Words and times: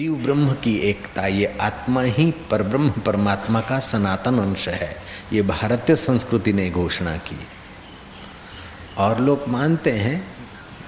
जीव 0.00 0.14
ब्रह्म 0.14 0.52
की 0.52 0.76
एकता, 0.76 1.26
ये 1.26 1.58
आत्मा 1.60 2.02
ही 2.02 2.34
पर 2.50 2.62
ब्रह्म 2.62 2.90
परमात्मा 2.90 3.60
का 3.60 3.80
सनातन 3.80 4.38
अंश 4.38 4.68
है। 4.68 4.96
ये 5.32 5.42
भारतीय 5.42 5.96
संस्कृति 5.96 6.52
ने 6.52 6.70
घोषणा 6.70 7.16
की। 7.16 7.38
और 8.98 9.20
लोग 9.20 9.48
मानते 9.48 9.90
हैं, 9.90 10.26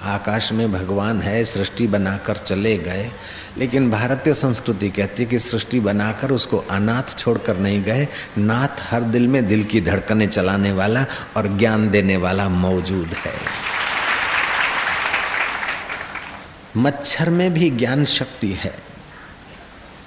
आकाश 0.01 0.51
में 0.51 0.71
भगवान 0.71 1.21
है, 1.21 1.45
सृष्टि 1.45 1.87
बनाकर 1.87 2.37
चले 2.37 2.77
गए, 2.77 3.11
लेकिन 3.57 3.91
भारतीय 3.91 4.33
संस्कृति 4.33 4.89
कहती 4.89 5.23
है 5.23 5.29
कि 5.29 5.39
सृष्टि 5.39 5.79
बनाकर 5.79 6.31
उसको 6.31 6.57
अनाथ 6.57 7.17
छोड़कर 7.17 7.57
नहीं 7.57 7.83
गए। 7.83 8.07
नाथ 8.37 8.81
हर 8.81 9.01
दिल 9.01 9.27
में 9.27 9.47
दिल 9.47 9.63
की 9.63 9.81
धड़कने 9.81 10.27
चलाने 10.27 10.71
वाला 10.71 11.05
और 11.37 11.57
ज्ञान 11.57 11.89
देने 11.89 12.17
वाला 12.17 12.49
मौजूद 12.49 13.07
है। 13.07 13.33
मच्छर 16.77 17.29
में 17.29 17.53
भी 17.53 17.69
ज्ञान 17.69 18.05
शक्ति 18.05 18.51
है। 18.51 18.92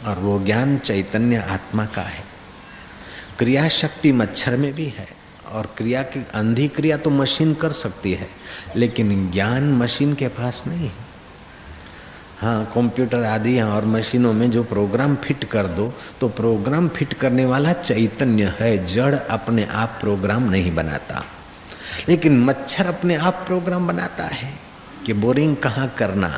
और 0.04 0.18
वो 0.18 0.38
ज्ञान 0.44 0.76
चैतन्य 0.78 1.36
आत्मा 1.50 1.84
का 1.86 2.02
है। 2.02 2.24
क्रिया 3.38 3.68
शक्ति 3.68 4.12
मच्छर 4.12 4.56
में 4.56 4.72
भी 4.72 4.86
है 4.88 5.08
और 5.52 5.66
क्रिया 5.78 6.02
की 6.02 6.24
अंधी 6.34 6.68
क्रिया 6.68 6.96
तो 6.96 7.10
मशीन 7.10 7.54
कर 7.54 7.72
सकती 7.72 8.12
है, 8.14 8.28
लेकिन 8.76 9.30
ज्ञान 9.30 9.72
मशीन 9.72 10.14
के 10.14 10.28
पास 10.28 10.64
नहीं 10.66 10.86
है। 10.86 11.04
हाँ 12.40 12.64
कंप्यूटर 12.74 13.22
आदि 13.24 13.54
हैं 13.56 13.64
और 13.64 13.84
मशीनों 13.84 14.32
में 14.32 14.50
जो 14.50 14.62
प्रोग्राम 14.64 15.14
फिट 15.16 15.44
कर 15.44 15.66
दो 15.66 15.92
तो 16.20 16.28
प्रोग्राम 16.28 16.88
फिट 16.88 17.12
करने 17.12 17.44
वाला 17.44 17.72
चैतन्य 17.72 18.54
है, 18.60 18.84
जड़ 18.84 19.14
अपने 19.14 19.64
आप 19.64 19.96
प्रोग्राम 20.00 20.50
नहीं 20.50 20.74
बनाता। 20.74 21.24
लेकिन 22.08 22.38
मच्छर 22.40 22.86
अपने 22.86 23.14
आप 23.16 23.42
प्रोग्राम 23.46 23.86
बनाता 23.86 24.24
है 24.24 24.52
कि 25.06 25.12
बोरिंग 25.12 25.56
कहाँ 25.56 25.88
करना। 25.98 26.28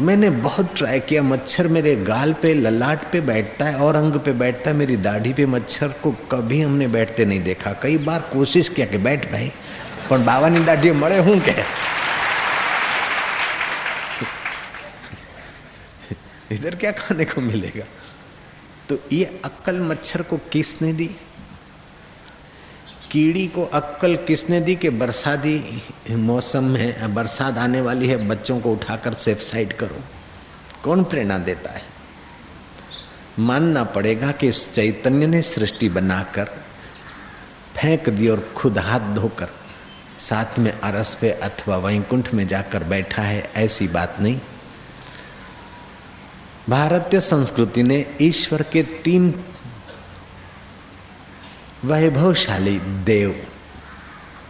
मैंने 0.00 0.30
बहुत 0.30 0.76
ट्राई 0.76 1.00
किया, 1.00 1.22
मच्छर 1.22 1.68
मेरे 1.68 1.96
गाल 1.96 2.32
पे, 2.32 2.54
ललाट 2.54 3.12
पे 3.12 3.20
बैठता 3.20 3.64
है 3.64 3.76
और 3.76 3.96
अंग 3.96 4.12
पे 4.12 4.32
बैठता 4.32 4.70
है, 4.70 4.76
मेरी 4.76 4.96
दाढ़ी 4.96 5.32
पे 5.32 5.46
मच्छर 5.46 5.88
को 5.88 6.12
कभी 6.12 6.60
हमने 6.60 6.88
बैठते 6.88 7.24
नहीं 7.24 7.40
देखा। 7.40 7.72
कई 7.72 7.98
बार 7.98 8.20
कोशिश 8.20 8.68
किया 8.68 8.86
कि 8.86 8.98
बैठ 8.98 9.32
भाई, 9.32 9.52
पर 10.10 10.18
बाबा 10.18 10.48
दाढ़ी 10.48 10.92
मरे 10.92 11.18
हूँ 11.18 11.40
क्या? 11.40 11.54
इधर 16.52 16.74
क्या 16.74 16.92
खाने 16.92 17.24
को 17.24 17.40
मिलेगा? 17.40 17.84
तो 18.88 18.98
ये 19.12 19.40
अक्कल 19.44 19.80
मच्छर 19.80 20.22
को 20.22 20.36
किसने 20.36 20.92
दी? 20.92 21.16
कीड़ी 23.10 23.46
को 23.46 23.64
अक्कल 23.64 24.16
किसने 24.16 24.60
दी 24.60 24.74
कि 24.74 24.90
बरसाती 24.90 25.82
मौसम 26.10 26.64
में 26.64 27.14
बरसात 27.14 27.58
आने 27.58 27.80
वाली 27.80 28.06
है, 28.08 28.28
बच्चों 28.28 28.60
को 28.60 28.72
उठाकर 28.72 29.14
सेफ़ 29.14 29.38
साइड 29.38 29.72
करो। 29.72 30.00
कौन 30.84 31.04
प्रेरणा 31.04 31.38
देता 31.38 31.70
है? 31.70 31.82
मानना 33.38 33.84
पड़ेगा 33.84 34.32
कि 34.32 34.48
इस 34.48 34.72
चैतन्य 34.72 35.26
ने 35.26 35.42
सृष्टि 35.42 35.88
बनाकर 35.88 36.44
फेंक 37.76 38.08
दी 38.08 38.28
और 38.28 38.52
खुद 38.56 38.78
हाथ 38.78 39.00
धोकर 39.00 39.48
साथ 40.18 40.58
में 40.58 40.72
अरस 40.72 41.18
पे 41.20 41.30
अथवा 41.30 41.76
वैकुंठ 41.76 42.34
में 42.34 42.48
जाकर 42.48 42.84
बैठा 42.84 43.22
है, 43.22 43.50
ऐसी 43.56 43.88
बात 43.88 44.16
नहीं। 44.20 44.40
भारतीय 46.68 47.20
संस्कृति 47.20 47.82
ने 47.82 48.06
ईश्वर 48.20 48.62
के 48.62 48.82
तीन 48.82 49.44
वैभवशाली 51.84 52.78
देव 52.80 53.46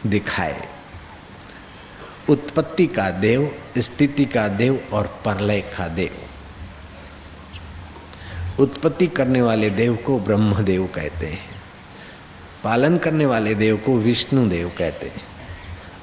दिखाए। 0.06 0.68
उत्पत्ति 2.28 2.86
का 2.86 3.10
देव, 3.10 3.62
स्थिति 3.78 4.24
का 4.24 4.48
देव 4.48 4.88
और 4.92 5.20
परलय 5.24 5.60
का 5.60 5.88
देव। 5.88 6.26
उत्पत्ति 8.62 9.06
करने 9.06 9.42
वाले 9.42 9.70
देव 9.70 9.96
को 9.96 10.18
ब्रह्मदेव 10.18 10.86
कहते 10.86 11.26
हैं। 11.26 11.50
पालन 12.64 12.98
करने 12.98 13.26
वाले 13.26 13.54
देव 13.54 13.76
को 13.76 13.98
विष्णु 13.98 14.48
देव 14.48 14.72
कहते 14.78 15.06
हैं। 15.06 15.22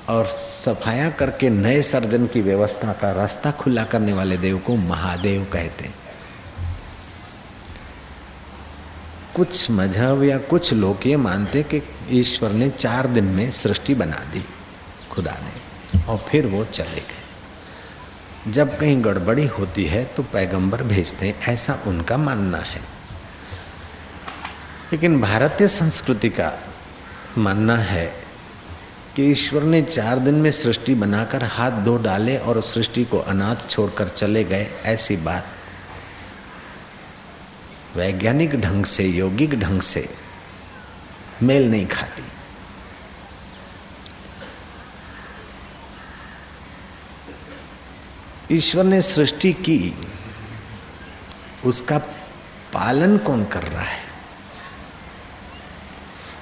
और 0.09 0.25
सफाया 0.37 1.09
करके 1.09 1.49
नए 1.49 1.81
सर्जन 1.81 2.27
की 2.27 2.41
व्यवस्था 2.41 2.93
का 2.93 3.11
रास्ता 3.11 3.51
खुला 3.51 3.83
करने 3.83 4.13
वाले 4.13 4.37
देव 4.37 4.57
को 4.57 4.75
महादेव 4.75 5.47
कहते 5.53 5.85
हैं। 5.85 6.06
कुछ 9.37 9.69
मज़हब 9.71 10.23
या 10.23 10.37
कुछ 10.37 10.73
लोग 10.73 11.07
ये 11.07 11.17
मानते 11.17 11.63
कि 11.63 11.81
ईश्वर 12.09 12.51
ने 12.51 12.69
चार 12.69 13.07
दिन 13.07 13.23
में 13.23 13.51
सृष्टि 13.51 13.95
बना 13.95 14.23
दी 14.33 14.43
खुदा 15.11 15.31
ने, 15.31 16.03
और 16.03 16.25
फिर 16.29 16.47
वो 16.47 16.63
चले 16.65 16.99
गए। 17.01 18.51
जब 18.51 18.77
कहीं 18.77 19.03
गड़बड़ी 19.03 19.45
होती 19.47 19.85
है 19.85 20.03
तो 20.05 20.23
पैगंबर 20.23 20.83
भेजते 20.83 21.27
हैं, 21.27 21.39
ऐसा 21.49 21.79
उनका 21.87 22.17
मानना 22.17 22.57
है। 22.57 22.81
लेकिन 24.91 25.19
भारतीय 25.21 25.67
संस्कृति 25.67 26.29
का 26.29 26.51
मानना 27.37 27.75
है 27.75 28.05
कि 29.15 29.23
ईश्वर 29.23 29.63
ने 29.63 29.81
चार 29.81 30.19
दिन 30.19 30.35
में 30.35 30.51
सृष्टि 30.51 30.95
बनाकर 30.95 31.43
हाथ 31.43 31.71
धो 31.71 31.97
डाले 31.97 32.37
और 32.37 32.61
सृष्टि 32.61 33.05
को 33.05 33.19
अनाथ 33.19 33.69
छोड़कर 33.69 34.09
चले 34.09 34.43
गए, 34.43 34.67
ऐसी 34.85 35.17
बात 35.17 35.45
वैज्ञानिक 37.95 38.61
ढंग 38.61 38.85
से, 38.85 39.03
यौगिक 39.03 39.59
ढंग 39.59 39.81
से 39.81 40.15
मेल 41.43 41.69
नहीं 41.71 41.87
खाती। 41.87 42.23
ईश्वर 48.51 48.83
ने 48.83 49.01
सृष्टि 49.01 49.53
की, 49.53 49.95
उसका 51.65 51.97
पालन 52.73 53.17
कौन 53.17 53.45
कर 53.45 53.63
रहा 53.63 53.81
है? 53.81 54.07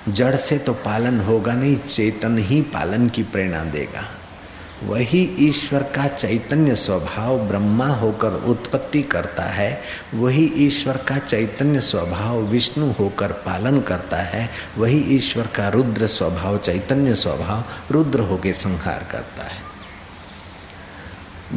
जड़ 0.10 0.36
से 0.36 0.58
तो 0.58 0.74
पालन 0.74 1.20
होगा 1.20 1.54
नहीं, 1.54 1.78
चेतन 1.78 2.38
ही 2.38 2.62
पालन 2.62 3.10
की 3.10 3.24
प्रेरणा 3.24 3.64
देगा। 3.64 4.25
वही 4.84 5.36
ईश्वर 5.40 5.84
का 5.84 6.08
चैतन्य 6.08 6.76
स्वभाव 6.76 7.40
ब्रह्मा 7.40 7.88
होकर 7.88 8.32
उत्पत्ति 8.32 9.04
करता 9.04 9.44
है, 9.44 9.82
वही 10.14 10.54
ईश्वर 10.58 10.98
का 10.98 11.18
चैतन्य 11.18 11.82
स्वभाव 11.82 12.40
विष्णु 12.40 12.92
होकर 12.92 13.32
पालन 13.32 13.82
करता 13.82 14.18
है, 14.18 14.50
वही 14.78 15.00
ईश्वर 15.00 15.48
का 15.48 15.68
रुद्र 15.68 16.08
स्वभाव, 16.08 16.58
चैतन्य 16.58 17.16
स्वभाव 17.16 17.64
रुद्र 17.92 18.20
होकर 18.20 18.54
संहार 18.54 19.08
करता 19.12 19.44
है। 19.44 19.76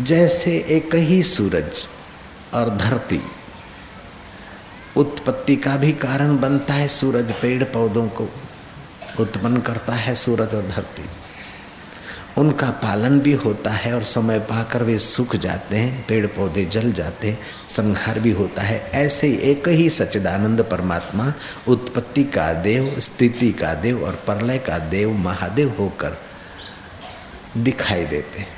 जैसे 0.05 0.59
एक 0.69 0.95
ही 0.95 1.23
सूरज 1.23 1.89
और 2.55 2.77
धरती 2.77 3.21
उत्पत्ति 4.97 5.57
का 5.57 5.77
भी 5.77 5.93
कारण 5.93 6.39
बनता 6.39 6.75
है, 6.75 6.89
सूरज 6.89 7.33
पेड़ 7.33 7.65
पौधों 7.65 8.09
को 8.09 8.29
उत्पन्न 9.21 9.61
करता 9.61 9.93
है, 9.93 10.15
सूरज 10.15 10.55
और 10.55 10.63
धरती। 10.63 11.03
उनका 12.39 12.71
पालन 12.71 13.21
भी 13.21 13.33
होता 13.33 13.71
है 13.71 13.95
और 13.95 14.03
समय 14.03 14.39
पाकर 14.39 14.83
वे 14.83 14.99
सूख 14.99 15.37
जाते 15.37 15.77
हैं 15.77 16.07
पेड़ 16.07 16.27
पौधे 16.27 16.65
जल 16.65 16.93
जाते 16.93 17.31
हैं, 17.31 17.39
संहार 17.69 18.21
भी 18.21 18.31
होता 18.31 18.63
है। 18.63 18.91
ऐसे 18.95 19.29
एक 19.29 19.69
ही 19.69 19.91
सच्चिदानंद 19.91 20.61
परमात्मा, 20.61 21.33
उत्पत्ति 21.69 22.25
का 22.25 22.53
देव, 22.53 22.95
स्थिति 22.99 23.53
का 23.53 23.75
देव 23.75 24.05
और 24.05 24.13
प्रलय 24.13 24.59
का 24.59 24.79
देव, 24.79 25.13
महादेव 25.13 25.77
होकर 25.79 26.19
दिखाई 27.57 28.05
देते 28.05 28.39
हैं। 28.39 28.49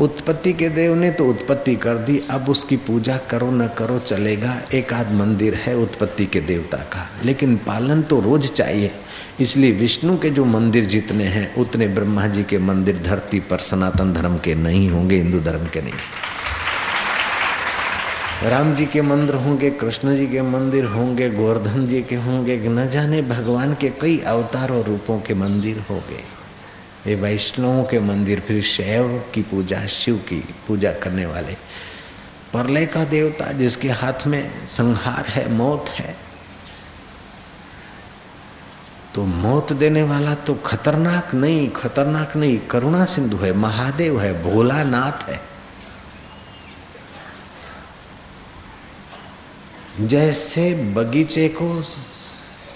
उत्पत्ति 0.00 0.52
के 0.52 0.68
देव 0.68 0.94
ने 0.94 1.10
तो 1.10 1.26
उत्पत्ति 1.26 1.76
कर 1.76 1.96
दी, 1.96 2.22
अब 2.30 2.48
उसकी 2.48 2.76
पूजा 2.76 3.16
करो 3.16 3.50
न 3.50 3.66
करो 3.66 3.98
चलेगा, 3.98 4.60
एक 4.74 4.92
आध 4.92 5.12
मंदिर 5.12 5.54
है 5.54 5.76
उत्पत्ति 5.76 6.26
के 6.26 6.40
देवता 6.40 6.78
का। 6.78 7.10
लेकिन 7.24 7.56
पालन 7.56 8.02
तो 8.02 8.20
रोज 8.20 8.52
चाहिए। 8.52 8.92
इसलिए 9.40 9.72
विष्णु 9.72 10.18
के 10.18 10.30
जो 10.30 10.44
मंदिर 10.44 10.84
जितने 10.84 11.24
हैं, 11.24 11.54
उतने 11.54 11.88
ब्रह्मा 11.88 12.26
जी 12.26 12.44
के 12.44 12.58
मंदिर 12.58 12.98
धरती 12.98 13.40
पर 13.40 13.58
सनातन 13.58 14.12
धर्म 14.12 14.38
के 14.38 14.54
नहीं 14.54 14.90
होंगे, 14.90 15.16
हिंदू 15.16 15.40
धर्म 15.40 15.66
के 15.66 15.82
नहीं। 15.82 15.92
राम 18.42 18.74
जी 18.74 18.86
के 18.86 19.02
मंदिर 19.02 19.34
होंगे, 19.34 19.70
कृष्ण 19.70 20.16
जी 20.16 20.26
के 20.26 20.42
मंदिर 20.42 20.84
होंगे, 20.84 21.30
गोवर्धन 21.30 21.86
जी 21.86 22.02
के 22.02 22.16
होंगे, 22.16 22.56
न 22.56 22.88
जाने 22.88 23.22
भगवान 23.22 23.74
के 23.74 23.88
कई 23.88 24.18
अवतार 24.18 24.72
और 24.72 24.84
रूपों 24.84 25.20
के 25.20 25.34
मंदिर 25.34 25.78
होंगे। 25.90 26.38
ये 27.10 27.14
वैष्णवों 27.14 27.84
के 27.84 28.00
मंदिर, 28.00 28.40
फिर 28.40 28.62
शैव 28.62 29.24
की 29.34 29.42
पूजा, 29.42 29.86
शिव 29.86 30.16
की 30.16 30.44
पूजा 30.68 30.92
करने 30.92 31.26
वाले। 31.26 31.52
परलय 32.52 32.86
का 32.86 33.04
देवता 33.04 33.52
जिसके 33.52 33.88
हाथ 33.88 34.26
में 34.26 34.50
संहार 34.66 35.24
है, 35.26 35.52
मौत 35.52 35.88
है 35.88 36.27
तो 39.18 39.24
मौत 39.24 39.72
देने 39.72 40.02
वाला 40.02 40.34
तो 40.46 40.54
खतरनाक 40.66 41.34
नहीं 41.34 41.68
खतरनाक 41.70 42.36
नहीं, 42.36 42.58
करुणा 42.70 43.04
सिंधु 43.04 43.36
है, 43.36 43.52
महादेव 43.52 44.20
है, 44.20 44.32
भोलानाथ 44.42 45.28
है। 45.28 45.40
जैसे 50.00 50.74
बगीचे 50.94 51.48
को 51.48 51.82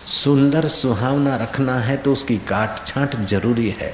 सुंदर 0.06 0.66
सुहावना 0.68 1.36
रखना 1.36 1.78
है 1.80 1.96
तो 1.96 2.12
उसकी 2.12 2.36
काट 2.48 2.84
छांट 2.86 3.14
ज़रूरी 3.26 3.68
है, 3.78 3.92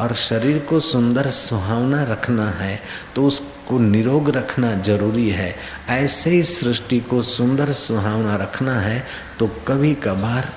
और 0.00 0.14
शरीर 0.18 0.58
को 0.68 0.80
सुंदर 0.80 1.30
सुहावना 1.30 2.02
रखना 2.02 2.48
है 2.52 2.80
तो 3.14 3.26
उसको 3.26 3.78
निरोग 3.78 4.30
रखना 4.30 4.74
ज़रूरी 4.82 5.28
है। 5.30 5.54
ऐसे 5.92 6.30
ही 6.30 6.42
सृष्टि 6.42 7.00
को 7.00 7.22
सुंदर 7.22 7.72
सुहावना 7.78 8.34
रखना 8.36 8.78
है 8.80 9.02
तो 9.38 9.46
कभी 9.68 9.94
कभार 10.02 10.52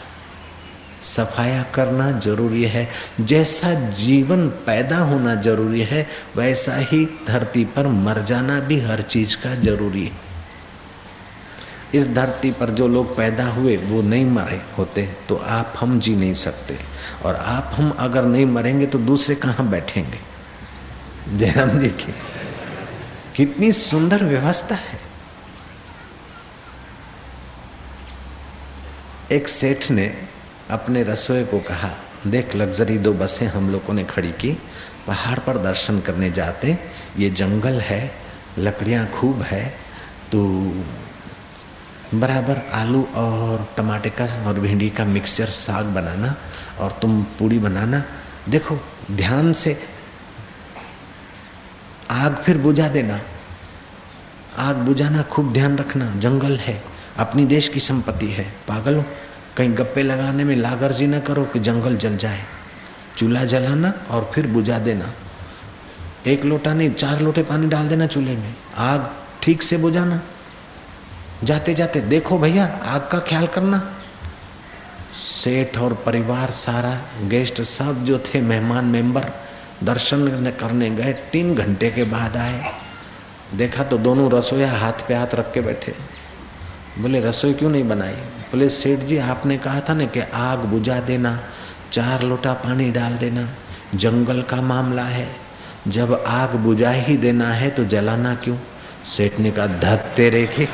सफाया 1.02 1.64
करना 1.64 2.12
ज़रूरी 2.12 2.64
है। 2.64 2.88
जैसा 3.22 3.74
जीवन 3.74 4.48
पैदा 4.48 4.98
होना 4.98 5.36
ज़रूरी 5.36 5.82
है, 5.82 6.08
वैसा 6.36 6.76
ही 6.76 7.06
धरती 7.28 7.66
पर 7.66 7.88
मर 7.88 8.22
जाना 8.22 8.60
भी 8.60 8.80
हर 8.80 9.02
चीज़ 9.02 9.38
का 9.38 9.56
ज़रूरी 9.56 10.06
है। 10.06 10.26
इस 11.96 12.08
धरती 12.08 12.52
पर 12.52 12.70
जो 12.70 12.88
लोग 12.88 13.16
पैदा 13.18 13.48
हुए, 13.48 13.78
वो 13.78 14.02
नहीं 14.02 14.26
मरे 14.26 14.62
होते 14.78 15.10
तो 15.30 15.36
आप 15.36 15.74
हम 15.80 16.00
जी 16.00 16.16
नहीं 16.16 16.34
सकते। 16.34 16.78
और 17.26 17.36
आप 17.36 17.72
हम 17.74 17.90
अगर 18.00 18.26
नहीं 18.26 18.46
मरेंगे 18.46 18.86
तो 18.86 19.00
दूसरे 19.00 19.36
कहाँ 19.36 19.70
बैठेंगे? 19.70 20.20
जयराम 21.38 21.80
जी 21.80 21.88
की 21.88 22.14
कितनी 23.36 23.72
सुंदर 23.72 24.24
व्यवस्था 24.24 24.76
है। 24.76 25.00
एक 29.32 29.48
सेठ 29.48 29.92
ने 29.92 30.08
अपने 30.70 31.04
रसोई 31.04 31.44
को 31.44 31.60
कहा, 31.60 31.92
देख 32.28 32.56
लग्जरी, 32.56 32.98
दो 32.98 33.14
बसें 33.14 33.48
हम 33.48 33.70
लोगों 33.70 33.94
ने 33.94 34.04
खड़ी 34.04 34.32
की। 34.32 34.58
पहाड़ 35.08 35.40
पर 35.40 35.58
दर्शन 35.58 36.00
करने 36.00 36.32
जाते। 36.32 36.78
ये 37.18 37.30
जंगल 37.30 37.74
है, 37.74 38.16
लकड़ियाँ 38.58 39.08
खूब 39.08 39.42
है। 39.42 39.78
तो 40.32 40.44
बराबर 42.14 42.70
आलू 42.74 43.08
और 43.16 43.74
टमाटे 43.78 44.10
का 44.10 44.48
और 44.48 44.60
भिंडी 44.60 44.90
का 44.90 45.06
मिक्सचर 45.06 45.46
साग 45.46 45.86
बनाना 45.86 46.36
और 46.80 46.92
तुम 46.92 47.24
पूड़ी 47.24 47.60
बनाना। 47.60 48.04
देखो, 48.50 48.80
ध्यान 49.12 49.54
से 49.54 49.84
आग 52.12 52.36
फिर 52.36 52.58
बुझा 52.58 52.90
देना। 52.90 53.20
आग 54.58 54.76
बुझाना, 54.76 55.22
खूब 55.22 55.54
ध्यान 55.54 55.78
रखना। 55.78 56.16
जंगल 56.16 56.58
है, 56.58 56.84
अपनी 57.18 57.46
देश 57.46 57.70
की 57.70 57.80
संपत्ति 57.80 58.28
है। 58.28 58.54
पागलों 58.68 59.04
कहीं 59.58 59.78
गप्पे 59.78 60.04
लगाने 60.04 60.44
में 60.44 60.56
लागर्जी 60.56 61.08
न 61.08 61.20
करो 61.20 61.46
कि 61.46 61.60
जंगल 61.60 61.98
जल 61.98 62.18
जाए। 62.18 62.44
चूल्हा 63.18 63.44
जलाना 63.44 63.94
और 64.10 64.32
फिर 64.34 64.48
बुझा 64.48 64.80
देना। 64.80 65.14
एक 66.28 66.46
लोटा 66.46 66.74
नहीं, 66.74 66.92
चार 66.92 67.20
लोटे 67.20 67.44
पानी 67.44 67.68
डाल 67.68 67.88
देना 67.88 68.08
चूल्हे 68.08 68.36
में। 68.36 68.56
आग 68.78 69.16
ठीक 69.44 69.64
से 69.64 69.78
बुझाना। 69.78 70.22
जाते 71.44 71.74
जाते, 71.74 72.02
देखो 72.02 72.40
भैया, 72.40 72.80
आग 72.86 73.10
का 73.12 73.20
ख्याल 73.20 73.48
करना। 73.48 73.94
सेठ 75.16 75.78
और 75.78 75.94
परिवार 75.94 76.52
सारा, 76.52 77.02
गेस्ट 77.24 77.62
सब 77.62 78.06
जो 78.06 78.20
थे 78.20 78.42
मेहमान 78.42 78.86
मेंबर, 78.86 79.26
दर्शन 79.84 80.52
करने 80.60 80.90
गए। 80.90 81.14
तीन 81.14 81.56
घंटे 81.56 81.92
के 81.92 82.04
बाद 82.04 82.38
आए। 82.38 82.74
देखा 83.56 83.84
तो 83.84 83.98
दोनों 83.98 84.32
रसोया 84.32 84.72
हाथ 84.72 84.94
पे 85.08 85.16
हाथ 85.16 85.36
रख 85.36 85.54
के 85.54 85.62
बैठे। 85.62 85.94
बोले, 86.98 87.20
रसोई 87.20 87.54
क्यों 87.54 87.70
नहीं 87.70 87.88
बनाई? 87.88 88.14
बोले, 88.14 88.70
सेठ 88.70 89.00
जी, 89.00 89.18
आपने 89.18 89.58
कहा 89.58 89.80
था 89.80 89.94
ना 89.94 90.06
कि 90.06 90.20
आग 90.20 90.60
बुझा 90.60 91.00
देना, 91.00 91.40
चार 91.92 92.24
लोटा 92.24 92.54
पानी 92.54 92.92
डाल 92.92 93.14
देना, 93.14 93.50
जंगल 93.96 94.42
का 94.42 94.62
मामला 94.62 95.04
है। 95.04 95.28
जब 95.88 96.24
आग 96.28 96.50
बुझा 96.50 96.92
ही 96.92 97.18
देना 97.18 97.48
है 97.48 97.70
तो 97.70 97.86
जलाना 97.86 98.36
क्यों? 98.36 98.58
सेठ 99.06 99.40
ने 99.40 99.52
कहा, 99.52 99.68
धत्ते 99.68 100.30
रेखे। 100.30 100.68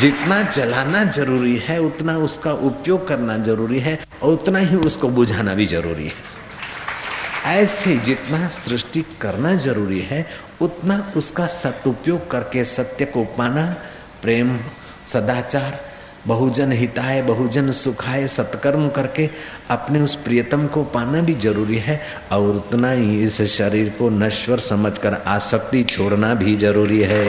जितना 0.00 0.42
जलाना 0.42 1.04
ज़रूरी 1.04 1.56
है, 1.56 1.80
उतना 1.80 2.16
उसका 2.16 2.52
उपयोग 2.52 3.08
करना 3.08 3.36
ज़रूरी 3.36 3.78
है 3.78 3.98
और 4.22 4.32
उतना 4.32 4.58
ही 4.58 4.76
उसको 4.76 5.08
बुझाना 5.08 5.54
भी 5.54 5.66
ज़रूरी 5.66 6.06
है। 6.06 6.35
ऐसे 7.46 7.96
जितना 7.96 8.48
सृष्टि 8.48 9.04
करना 9.20 9.54
ज़रूरी 9.54 10.00
है, 10.00 10.26
उतना 10.60 11.12
उसका 11.16 11.46
सदुपयोग 11.46 12.30
करके 12.30 12.64
सत्य 12.64 13.04
को 13.04 13.24
पाना, 13.24 13.76
प्रेम, 14.22 14.58
सदाचार, 15.04 15.80
बहुजन 16.26 16.72
हिताय, 16.72 17.22
बहुजन 17.22 17.70
सुखाय, 17.70 18.28
सत्कर्म 18.28 18.88
करके 18.88 19.30
अपने 19.70 20.00
उस 20.00 20.16
प्रियतम 20.16 20.66
को 20.66 20.84
पाना 20.84 21.20
भी 21.20 21.34
ज़रूरी 21.34 21.78
है, 21.78 22.00
और 22.32 22.56
उतना 22.56 22.90
ही 22.90 23.24
इस 23.24 23.42
शरीर 23.42 23.90
को 23.90 24.10
नश्वर 24.10 24.58
समझकर 24.58 25.14
आसक्ति 25.14 25.84
छोड़ना 25.84 26.34
भी 26.34 26.56
ज़रूरी 26.56 27.00
है। 27.00 27.24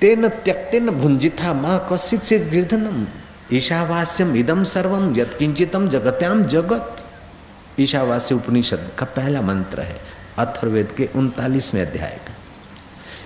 तेन 0.00 0.28
त्यक्तेन 0.28 0.90
भुंजिथा 0.90 1.52
माँ 1.52 1.88
कसित 1.92 2.22
से 2.22 2.38
गिर्धनम 2.38 3.06
ईशावास्यम 3.52 4.36
इदम 4.36 4.64
सर्वम 4.64 5.14
यत्किंचितम 5.16 5.88
जगत्याम 5.88 6.42
जगत। 6.44 7.04
ईशावास्य 7.80 8.34
उपनिषद 8.34 8.90
का 8.98 9.06
पहला 9.06 9.42
मंत्र 9.42 9.80
है 9.80 9.96
अथर्वेद 10.38 10.92
के 10.92 11.08
उनतालीसवें 11.16 11.80
अध्याय 11.82 12.20
का। 12.26 12.34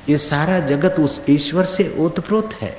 ये 0.09 0.19
सारा 0.19 0.59
जगत 0.59 1.01
उस 1.01 1.21
ईश्वर 1.31 1.65
से 1.65 1.95
ओतप्रोत 1.99 2.55
है। 2.55 2.75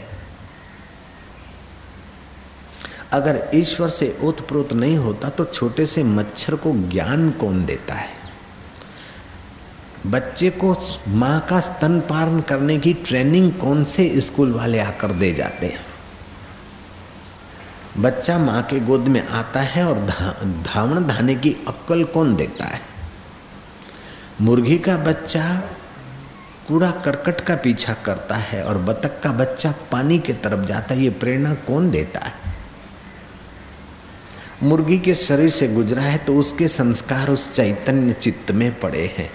अगर 3.11 3.49
ईश्वर 3.55 3.89
से 3.89 4.17
ओतप्रोत 4.23 4.73
नहीं 4.73 4.97
होता 4.97 5.29
तो 5.29 5.45
छोटे 5.45 5.85
से 5.85 6.03
मच्छर 6.03 6.55
को 6.55 6.71
ज्ञान 6.89 7.31
कौन 7.31 7.65
देता 7.65 7.93
है? 7.93 8.11
बच्चे 10.05 10.49
को 10.49 10.75
माँ 11.07 11.39
का 11.39 11.59
स्तन 11.59 11.99
करने 12.49 12.77
की 12.79 12.93
ट्रेनिंग 12.93 13.51
कौन 13.51 13.83
से 13.83 14.21
स्कूल 14.21 14.53
वाले 14.53 14.79
आकर 14.79 15.11
दे 15.11 15.31
जाते 15.33 15.65
हैं? 15.65 15.92
बच्चा 17.97 18.37
माँ 18.37 18.63
के 18.63 18.79
गोद 18.79 19.07
में 19.07 19.27
आता 19.27 19.61
है 19.61 19.85
और 19.85 19.99
धा, 19.99 20.31
धावण 20.43 21.07
धाने 21.07 21.35
की 21.35 21.55
अक्कल 21.67 22.03
कौन 22.03 22.35
देता 22.35 22.65
है? 22.65 22.81
मुर्गी 24.41 24.77
का 24.77 24.97
बच्चा 24.97 25.61
कूड़ा 26.67 26.91
करकट 26.91 27.41
का 27.41 27.55
पीछा 27.55 27.93
करता 27.93 28.35
है 28.35 28.63
और 28.63 28.77
बतख 28.77 29.19
का 29.23 29.31
बच्चा 29.31 29.73
पानी 29.91 30.19
के 30.19 30.33
तरफ़ 30.33 30.65
जाता 30.65 30.95
है 30.95 31.01
ये 31.01 31.09
प्रेरणा 31.09 31.53
कौन 31.53 31.91
देता 31.91 32.19
है? 32.19 32.33
मुर्गी 34.63 34.97
के 34.97 35.15
शरीर 35.15 35.49
से 35.49 35.67
गुजरा 35.67 36.01
है 36.01 36.17
तो 36.17 36.35
उसके 36.35 36.67
संस्कार 36.67 37.29
उस 37.29 37.51
चैतन्य 37.53 38.13
चित्त 38.13 38.51
में 38.51 38.79
पड़े 38.79 39.05
हैं 39.17 39.29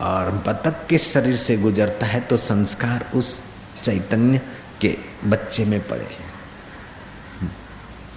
और 0.00 0.30
बतख 0.30 0.86
के 0.86 0.98
शरीर 0.98 1.36
से 1.36 1.56
गुजरता 1.56 2.06
है 2.06 2.20
तो 2.20 2.36
संस्कार 2.36 3.10
उस 3.14 3.42
चैतन्य 3.82 4.40
के 4.80 4.96
बच्चे 5.24 5.64
में 5.64 5.80
पड़े 5.88 6.08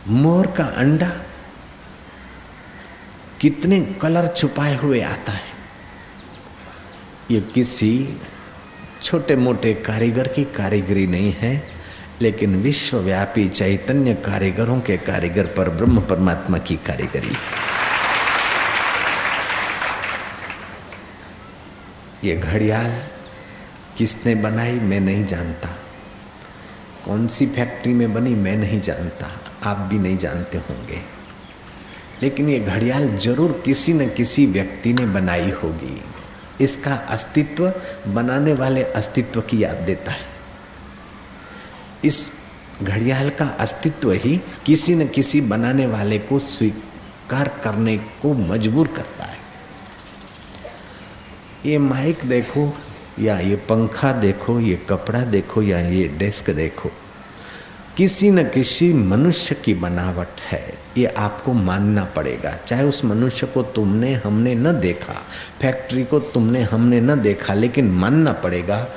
मोर 0.07 0.47
का 0.47 0.63
अंडा 0.63 1.09
कितने 3.41 3.81
कलर 3.81 4.27
छुपाए 4.27 4.75
हुए 4.75 5.01
आता 5.01 5.31
है। 5.31 5.51
ये 7.31 7.41
किसी 7.41 8.17
छोटे 9.03 9.35
मोटे 9.35 9.73
कारीगर 9.73 10.27
की 10.27 10.43
कारीगरी 10.43 11.07
नहीं 11.07 11.33
है, 11.33 11.67
लेकिन 12.21 12.55
विश्वव्यापी 12.55 13.49
चैतन्य 13.49 14.13
कारीगरों 14.13 14.81
के 14.81 14.97
कारीगर 14.97 15.45
पर 15.45 15.69
ब्रह्म 15.69 16.01
परमात्मा 16.01 16.57
की 16.57 16.75
कारीगरी। 16.75 17.35
ये 22.23 22.35
घड़ियाल 22.35 23.01
किसने 23.97 24.35
बनाई 24.35 24.79
मैं 24.79 24.99
नहीं 24.99 25.25
जानता। 25.25 25.69
कौन 27.05 27.27
सी 27.27 27.47
फैक्ट्री 27.47 27.93
में 27.93 28.13
बनी 28.13 28.35
मैं 28.35 28.55
नहीं 28.55 28.81
जानता। 28.81 29.40
आप 29.63 29.77
भी 29.77 29.99
नहीं 29.99 30.17
जानते 30.17 30.57
होंगे। 30.57 31.01
लेकिन 32.21 32.49
ये 32.49 32.59
घड़ियाल 32.59 33.07
ज़रूर 33.17 33.61
किसी 33.65 33.93
न 33.93 34.07
किसी 34.09 34.45
व्यक्ति 34.45 34.93
ने 34.93 35.05
बनाई 35.05 35.51
होगी। 35.51 36.01
इसका 36.63 36.95
अस्तित्व 37.09 37.73
बनाने 38.07 38.53
वाले 38.53 38.83
अस्तित्व 38.83 39.41
की 39.41 39.63
याद 39.63 39.77
देता 39.77 40.11
है। 40.11 40.25
इस 42.05 42.31
घड़ियाल 42.83 43.29
का 43.29 43.45
अस्तित्व 43.59 44.11
ही 44.11 44.41
किसी 44.65 44.95
न 44.95 45.07
किसी 45.07 45.41
बनाने 45.41 45.87
वाले 45.87 46.17
को 46.19 46.39
स्वीकार 46.39 47.47
करने 47.63 47.97
को 47.97 48.33
मजबूर 48.33 48.87
करता 48.87 49.25
है। 49.25 49.39
ये 51.65 51.77
माइक 51.77 52.25
देखो 52.25 52.73
या 53.19 53.39
ये 53.39 53.55
पंखा 53.55 54.11
देखो, 54.11 54.59
ये 54.59 54.75
कपड़ा 54.89 55.23
देखो 55.25 55.61
या 55.61 55.79
ये 55.79 56.07
डेस्क 56.07 56.49
देखो 56.49 56.91
किसी 57.97 58.31
न 58.31 58.43
किसी 58.43 58.93
मनुष्य 58.93 59.55
की 59.55 59.73
बनावट 59.73 60.27
है। 60.41 60.73
ये 60.97 61.05
आपको 61.05 61.53
मानना 61.53 62.05
पड़ेगा। 62.05 62.57
चाहे 62.67 62.83
उस 62.83 63.05
मनुष्य 63.05 63.47
को 63.47 63.63
तुमने, 63.63 64.13
हमने 64.13 64.55
न 64.55 64.79
देखा, 64.79 65.13
फैक्ट्री 65.61 66.03
को 66.03 66.19
तुमने, 66.19 66.61
हमने 66.61 67.01
न 67.01 67.21
देखा, 67.21 67.53
लेकिन 67.53 67.91
मानना 67.91 68.31
पड़ेगा 68.31 68.89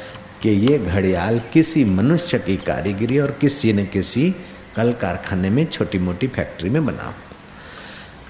कि 0.42 0.50
ये 0.50 0.78
घड़ियाल 0.78 1.40
किसी 1.52 1.84
मनुष्य 1.84 2.38
की 2.38 2.56
कारीगरी 2.56 3.18
और 3.18 3.30
किसी 3.40 3.72
न 3.72 3.84
किसी 3.86 4.34
कल 4.76 4.92
कारखाने 4.92 5.50
में 5.50 5.64
छोटी 5.64 5.98
मोटी 5.98 6.26
फैक्ट्री 6.26 6.70
में 6.70 6.86
बना 6.86 7.02
हो। 7.02 7.14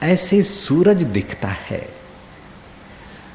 ऐसे 0.03 0.43
सूरज 0.43 1.03
दिखता 1.03 1.49
है। 1.49 1.89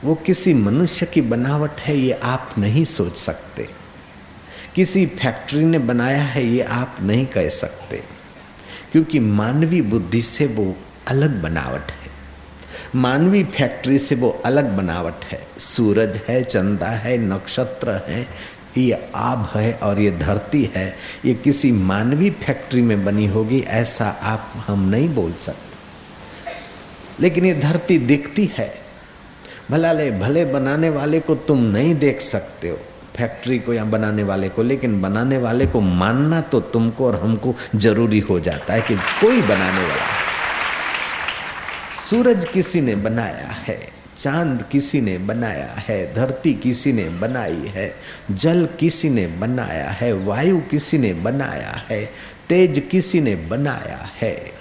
वो 0.04 0.16
किसी 0.16 0.54
मनुष्य 0.54 1.06
की 1.06 1.22
बनावट 1.22 1.72
है, 1.72 1.98
ये 1.98 2.12
आप 2.12 2.56
नहीं 2.58 2.86
सोच 2.86 3.18
सकते। 3.18 3.89
किसी 4.80 5.06
फैक्ट्री 5.06 5.64
ने 5.64 5.80
बनाया 5.80 6.24
है, 6.24 6.46
ये 6.46 6.62
आप 6.62 6.98
नहीं 7.02 7.26
कह 7.26 7.50
सकते। 7.50 8.04
क्योंकि 8.92 9.20
मानवीय 9.20 9.82
बुद्धि 9.82 10.22
से 10.22 10.46
वो 10.46 10.76
अलग 11.08 11.42
बनावट 11.42 11.92
है। 11.92 12.10
मानवी 12.96 13.44
फैक्ट्री 13.44 13.98
से 13.98 14.16
वो 14.16 14.42
अलग 14.46 14.78
बनावट 14.78 15.26
है। 15.26 15.48
सूरज 15.58 16.22
है, 16.28 16.44
चंदा 16.44 16.88
है, 16.88 17.18
नक्षत्र 17.18 18.02
है, 18.08 18.28
ये 18.78 19.12
आभ 19.16 19.52
है 19.56 19.74
और 19.74 20.00
ये 20.00 20.12
धरती 20.12 20.72
है। 20.76 20.98
ये 21.26 21.34
किसी 21.34 21.72
मानवी 21.72 22.30
फैक्ट्री 22.30 22.82
में 22.82 23.06
बनी 23.06 23.28
होगी, 23.28 23.60
ऐसा 23.60 24.10
आप, 24.10 24.54
हम 24.68 24.90
नहीं 24.90 25.10
बोल 25.10 25.34
सकते। 25.34 25.76
लेकिन 27.20 27.46
ये 27.46 27.54
धरती 27.54 27.98
दिखती 27.98 28.52
है। 28.54 28.76
भला 29.72 29.92
ले, 29.92 30.12
भले 30.12 30.46
बनाने 30.46 30.90
वाले 30.90 31.20
को 31.20 31.36
तुम 31.36 31.64
नहीं 31.64 31.96
देख 31.96 32.22
सकते 32.22 32.70
हो। 32.70 32.80
फैक्ट्री 33.16 33.60
को 33.60 33.74
या 33.74 33.86
बनाने 33.86 34.24
वाले 34.24 34.50
को, 34.50 34.64
लेकिन 34.64 35.02
बनाने 35.02 35.38
वाले 35.38 35.66
को 35.66 35.82
मानना 35.82 36.42
तो 36.42 36.60
तुमको 36.60 37.06
और 37.06 37.16
हमको 37.16 37.56
ज़रूरी 37.76 38.20
हो 38.20 38.40
जाता 38.40 38.74
है 38.74 38.82
कि 38.82 38.96
कोई 38.96 39.42
बनाने 39.42 39.82
वाला 39.82 40.06
सूरज 42.00 42.46
किसी 42.54 42.82
ने 42.82 42.96
बनाया 42.96 43.48
है, 43.48 43.90
चाँद 44.18 44.66
किसी 44.72 45.02
ने 45.02 45.18
बनाया 45.18 45.76
है, 45.88 46.14
धरती 46.14 46.54
किसी 46.54 46.94
ने 46.94 47.10
बनाई 47.10 47.72
है, 47.76 47.96
जल 48.32 48.70
किसी 48.80 49.10
ने 49.10 49.28
बनाया 49.28 49.90
है, 49.90 50.14
वायु 50.14 50.60
किसी 50.60 50.98
ने 50.98 51.14
बनाया 51.14 51.86
है, 51.90 52.06
तेज 52.50 52.88
किसी 52.92 53.22
ने 53.22 53.36
बनाया 53.36 54.10
है। 54.22 54.52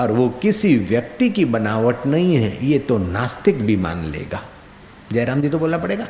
और 0.00 0.12
वो 0.12 0.28
किसी 0.28 0.76
व्यक्ति 0.78 1.28
की 1.28 1.44
बनावट 1.44 2.06
नहीं 2.06 2.34
है, 2.36 2.66
ये 2.66 2.78
तो 2.78 2.98
नास्तिक 2.98 3.62
भी 3.62 3.76
मान 3.76 4.04
लेगा। 4.04 4.42
जयराम 5.12 5.40
जी 5.40 5.48
तो 5.48 5.58
बोलना 5.58 5.78
पड़ेगा। 5.78 6.06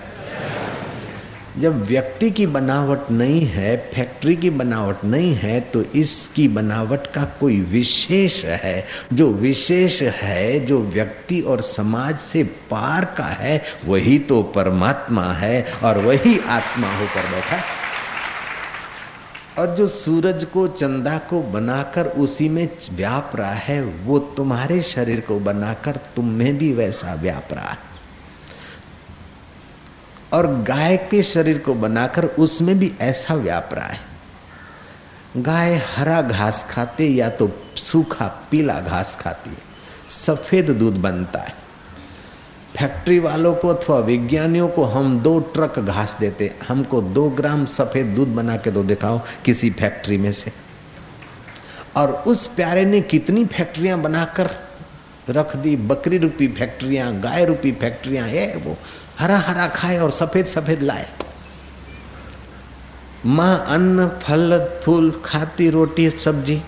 जब 1.58 1.84
व्यक्ति 1.86 2.30
की 2.30 2.46
बनावट 2.46 3.10
नहीं 3.10 3.40
है, 3.46 3.76
फैक्ट्री 3.94 4.34
की 4.36 4.50
बनावट 4.50 5.04
नहीं 5.04 5.34
है 5.34 5.60
तो 5.60 5.82
इसकी 5.82 6.48
बनावट 6.48 7.06
का 7.06 7.24
कोई 7.40 7.60
विशेष 7.60 8.44
है। 8.44 8.84
जो 9.12 9.30
विशेष 9.30 10.02
है, 10.02 10.60
जो 10.60 10.80
व्यक्ति 10.80 11.40
और 11.40 11.60
समाज 11.60 12.18
से 12.18 12.42
पार 12.70 13.04
का 13.18 13.24
है, 13.24 13.62
वही 13.86 14.18
तो 14.18 14.42
परमात्मा 14.42 15.32
है 15.32 15.64
और 15.84 15.98
वही 15.98 16.38
आत्मा 16.38 16.92
होकर 16.96 17.30
बैठा 17.30 17.62
और 19.58 19.74
जो 19.74 19.86
सूरज 19.86 20.44
को, 20.44 20.66
चंदा 20.68 21.18
को 21.18 21.40
बनाकर 21.42 22.06
उसी 22.06 22.48
में 22.48 22.68
व्याप 22.92 23.32
रहा 23.36 23.52
है, 23.52 23.82
वो 23.82 24.18
तुम्हारे 24.18 24.80
शरीर 24.82 25.20
को 25.20 25.38
बनाकर 25.40 26.00
तुम 26.16 26.28
में 26.28 26.58
भी 26.58 26.72
वैसा 26.72 27.14
व्याप 27.14 27.52
रहा 27.52 27.70
है। 27.70 27.95
और 30.32 30.46
गाय 30.62 30.96
के 31.10 31.22
शरीर 31.22 31.58
को 31.58 31.74
बनाकर 31.74 32.24
उसमें 32.24 32.78
भी 32.78 32.92
ऐसा 33.00 33.34
व्याप 33.34 33.70
रहा 33.72 33.86
है। 33.86 34.00
गाय 35.36 35.74
हरा 35.86 36.20
घास 36.22 36.64
खाते 36.70 37.06
या 37.06 37.28
तो 37.30 37.50
सूखा 37.76 38.26
पीला 38.50 38.80
घास 38.80 39.16
खाती 39.16 39.50
है, 39.50 39.56
सफ़ेद 40.10 40.70
दूध 40.70 40.96
बनता 40.96 41.38
है। 41.38 41.54
फैक्ट्री 42.76 43.18
वालों 43.18 43.54
को 43.54 43.68
अथवा 43.68 43.98
विज्ञानियों 43.98 44.68
को 44.68 44.84
हम 44.84 45.18
दो 45.20 45.38
ट्रक 45.54 45.78
घास 45.78 46.16
देते 46.20 46.52
हमको 46.68 47.00
दो 47.02 47.28
ग्राम 47.30 47.64
सफ़ेद 47.66 48.06
दूध 48.06 48.34
बना 48.34 48.56
के 48.56 48.70
दो 48.70 48.82
दिखाओ 48.82 49.20
किसी 49.44 49.70
फैक्ट्री 49.70 50.18
में 50.18 50.32
से। 50.32 50.52
और 51.96 52.12
उस 52.26 52.46
प्यारे 52.46 52.84
ने 52.84 53.00
कितनी 53.00 53.44
फैक्ट्रियाँ 53.44 54.00
बनाकर 54.00 54.50
रख 55.30 55.56
दी, 55.56 55.76
बकरी 55.76 56.18
रूपी 56.18 56.48
फैक्ट्रियाँ, 56.48 57.12
गाय 57.20 57.44
रूपी 57.44 57.72
फैक्ट्रियाँ 57.72 58.26
है 58.28 58.56
वो 58.56 58.76
हरा 59.18 59.38
हरा 59.38 59.66
खाए 59.66 59.98
और 59.98 60.10
सफ़ेद 60.10 60.46
सफ़ेद 60.46 60.82
लाए। 60.82 61.06
माँ 63.26 63.64
अन्न, 63.68 64.06
फल, 64.22 64.58
फूल, 64.84 65.10
खाती, 65.24 65.68
रोटी, 65.70 66.10
सब्ज़ी, 66.10 66.60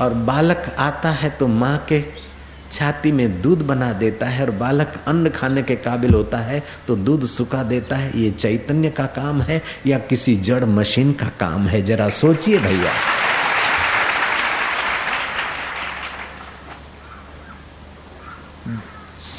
और 0.00 0.14
बालक 0.14 0.74
आता 0.78 1.10
है 1.10 1.30
तो 1.30 1.46
माँ 1.48 1.76
के 1.88 2.02
छाती 2.70 3.12
में 3.12 3.40
दूध 3.42 3.62
बना 3.62 3.92
देता 3.92 4.26
है 4.26 4.44
और 4.44 4.50
बालक 4.50 4.92
अन्न 5.08 5.30
खाने 5.30 5.62
के 5.62 5.76
काबिल 5.76 6.14
होता 6.14 6.38
है 6.38 6.62
तो 6.88 6.96
दूध 6.96 7.24
सुखा 7.26 7.62
देता 7.62 7.96
है। 7.96 8.10
ये 8.18 8.30
चैतन्य 8.30 8.90
का 8.90 9.06
काम 9.06 9.40
है 9.42 9.60
या 9.86 9.98
किसी 9.98 10.36
जड़ 10.36 10.64
मशीन 10.64 11.12
का 11.12 11.26
काम 11.40 11.66
है? 11.66 11.82
जरा 11.82 12.08
सोचिए 12.08 12.58
भैया। 12.58 12.92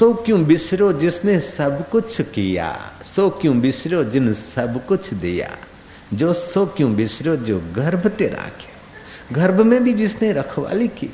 सो 0.01 0.13
क्यों 0.13 0.45
बिसरो 0.45 0.93
जिसने 0.93 1.39
सब 1.39 1.89
कुछ 1.89 2.21
किया? 2.21 2.91
सो 3.05 3.29
क्यों 3.29 3.61
बिसरो 3.61 4.03
जिन 4.03 4.33
सब 4.33 4.85
कुछ 4.87 5.13
दिया? 5.13 5.57
जो 6.13 6.33
सो 6.33 6.65
क्यों 6.65 6.95
बिसरो 6.95 7.35
जो 7.35 7.59
गर्भ 7.59 8.07
तेरा 8.07 8.35
राखे? 8.35 8.69
गर्भ 9.35 9.61
में 9.61 9.83
भी 9.83 9.93
जिसने 9.93 10.31
रखवाली 10.31 10.87
की 10.87 11.09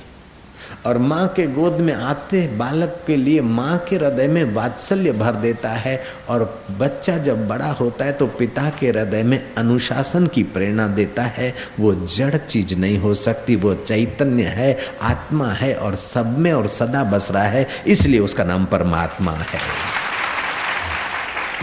और 0.85 0.97
माँ 0.97 1.27
के 1.27 1.47
गोद 1.47 1.79
में 1.79 1.93
आते 1.93 2.47
बालक 2.47 3.03
के 3.07 3.15
लिए 3.15 3.41
माँ 3.41 3.77
के 3.79 3.95
हृदय 3.95 4.27
में 4.27 4.43
वात्सल्य 4.53 5.11
भर 5.11 5.35
देता 5.35 5.69
है 5.69 6.03
और 6.29 6.63
बच्चा 6.71 7.17
जब 7.17 7.47
बड़ा 7.47 7.71
होता 7.71 8.05
है 8.05 8.11
तो 8.11 8.27
पिता 8.27 8.69
के 8.69 8.87
हृदय 8.87 9.23
में 9.23 9.55
अनुशासन 9.55 10.27
की 10.27 10.43
प्रेरणा 10.43 10.87
देता 10.87 11.23
है। 11.23 11.53
वो 11.79 11.93
जड़ 11.95 12.35
चीज़ 12.35 12.75
नहीं 12.75 12.97
हो 12.97 13.13
सकती, 13.13 13.55
वो 13.55 13.73
चैतन्य 13.73 14.43
है, 14.43 14.77
आत्मा 15.01 15.47
है 15.51 15.73
और 15.75 15.95
सब 15.95 16.37
में 16.37 16.51
और 16.53 16.67
सदा 16.67 17.03
बस 17.03 17.31
रहा 17.31 17.43
है, 17.43 17.67
इसलिए 17.87 18.19
उसका 18.19 18.43
नाम 18.43 18.65
परमात्मा 18.65 19.31
है। 19.31 19.59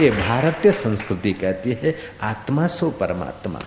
ये 0.01 0.11
भारतीय 0.11 0.71
संस्कृति 0.71 1.33
कहती 1.33 1.77
है, 1.83 1.95
आत्मा 2.21 2.67
सो 2.67 2.89
परमात्मा। 2.89 3.59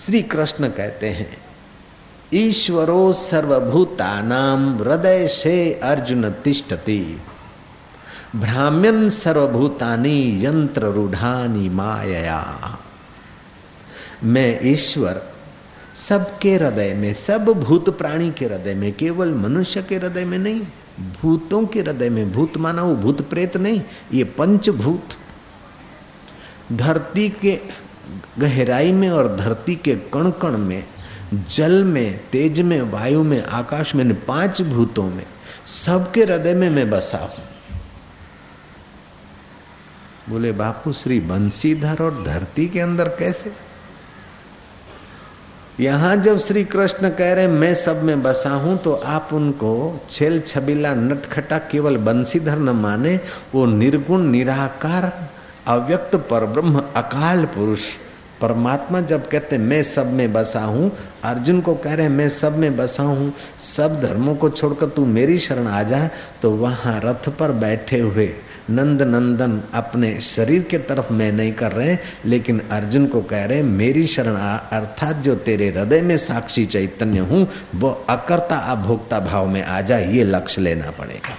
श्री 0.00 0.22
कृष्ण 0.22 0.68
कहते 0.68 1.08
हैं 1.08 1.51
ईश्वरो 2.34 3.12
सर्वभूतानाम 3.12 4.78
हृदय 4.78 5.28
से 5.28 5.80
अर्जुन 5.82 6.30
तिष्ठति। 6.30 7.20
भ्राम्यन 8.36 9.08
सर्वभूतानी 9.08 10.46
यंत्र 10.46 10.82
रूढ़ानी 10.82 11.68
माया 11.68 12.78
मैं 14.24 14.60
ईश्वर, 14.62 15.22
सबके 15.94 16.54
हृदय 16.54 16.94
में, 16.94 17.14
सब 17.14 17.44
भूत 17.44 17.98
प्राणी 17.98 18.30
के 18.30 18.44
हृदय 18.44 18.74
में, 18.74 18.92
केवल 18.92 19.34
मनुष्य 19.34 19.82
के 19.82 19.96
हृदय 19.96 20.24
में 20.24 20.38
नहीं, 20.38 20.60
भूतों 21.22 21.66
के 21.66 21.80
हृदय 21.80 22.10
में, 22.10 22.32
भूत 22.32 22.56
माना 22.56 22.82
वो 22.82 22.94
भूत 22.94 23.30
प्रेत 23.30 23.56
नहीं, 23.56 23.82
ये 24.12 24.24
पंचभूत। 24.24 25.02
धरती 26.72 27.28
के 27.28 27.60
गहराई 28.38 28.92
में 28.92 29.10
और 29.10 29.36
धरती 29.36 29.74
के 29.74 29.94
कण 29.94 30.30
कण 30.30 30.58
में 30.58 30.84
जल 31.32 31.84
में, 31.84 32.20
तेज 32.32 32.60
में, 32.60 32.80
वायु 32.82 33.22
में, 33.22 33.42
आकाश 33.42 33.94
में 33.94 34.14
पाँच 34.24 34.62
भूतों 34.62 35.04
में, 35.04 35.24
सबके 35.66 36.22
हृदय 36.22 36.54
में 36.54 36.68
मैं 36.70 36.88
बसा 36.90 37.18
हूँ। 37.18 37.44
बोले, 40.28 40.52
बापू, 40.52 40.92
श्री 40.92 41.20
बंसीधर 41.20 42.02
और 42.02 42.22
धरती 42.26 42.66
के 42.68 42.80
अंदर 42.80 43.08
कैसे 43.18 43.52
यहाँ 45.80 46.16
जब 46.16 46.38
श्री 46.38 46.64
कृष्ण 46.64 47.08
कह 47.10 47.32
रहे, 47.32 47.46
मैं 47.46 47.74
सब 47.74 48.02
में 48.02 48.22
बसा 48.22 48.50
हूँ 48.50 48.76
तो 48.78 48.92
आप 48.94 49.28
उनको 49.32 50.00
छेल 50.10 50.40
छबीला 50.40 50.94
नटखटा 50.94 51.58
केवल 51.70 51.96
बंसीधर 51.96 52.58
न 52.58 52.70
माने, 52.76 53.20
वो 53.54 53.64
निर्गुण, 53.66 54.22
निराकार, 54.22 55.12
अव्यक्त 55.66 56.16
पर 56.30 56.46
ब्रह्म 56.46 56.82
अकाल 56.96 57.44
पुरुष 57.46 57.80
परमात्मा 58.42 59.00
जब 59.02 59.26
कहते 59.26 59.58
मैं 59.60 59.82
सब 59.84 60.12
में 60.12 60.32
बसा 60.32 60.60
हूँ, 60.62 60.90
अर्जुन 61.24 61.60
को 61.60 61.74
कह 61.76 61.94
रहे 61.94 62.08
मैं 62.10 62.28
सब 62.30 62.56
में 62.58 62.76
बसा 62.76 63.02
हूँ, 63.02 63.32
सब 63.58 64.00
धर्मों 64.02 64.34
को 64.36 64.50
छोड़कर 64.50 64.88
तू 64.88 65.04
मेरी 65.08 65.38
शरण 65.40 65.66
आ 65.68 65.82
जा 65.82 66.08
तो 66.42 66.50
वहाँ 66.52 67.00
रथ 67.04 67.28
पर 67.38 67.52
बैठे 67.60 67.98
हुए 68.00 68.32
नंद 68.70 69.02
नंदन 69.02 69.60
अपने 69.74 70.18
शरीर 70.20 70.62
के 70.62 70.78
तरफ़ 70.80 71.12
मैं 71.12 71.30
नहीं 71.32 71.52
कर 71.52 71.72
रहे, 71.72 71.96
लेकिन 72.26 72.60
अर्जुन 72.72 73.06
को 73.06 73.22
कह 73.22 73.44
रहे, 73.44 73.62
मेरी 73.62 74.06
शरण 74.06 74.36
अर्थात 74.36 75.16
जो 75.16 75.34
तेरे 75.36 75.68
हृदय 75.68 76.02
में 76.02 76.16
साक्षी 76.18 76.64
चैतन्य 76.66 77.20
हूँ, 77.20 77.46
वो 77.74 77.90
अकर्ता 78.08 78.58
अभोक्ता 78.72 79.20
भाव 79.20 79.48
में 79.48 79.62
आ 79.62 79.80
जा, 79.80 79.98
ये 79.98 80.24
लक्ष्य 80.24 80.62
लेना 80.62 80.90
पड़ेगा। 80.90 81.36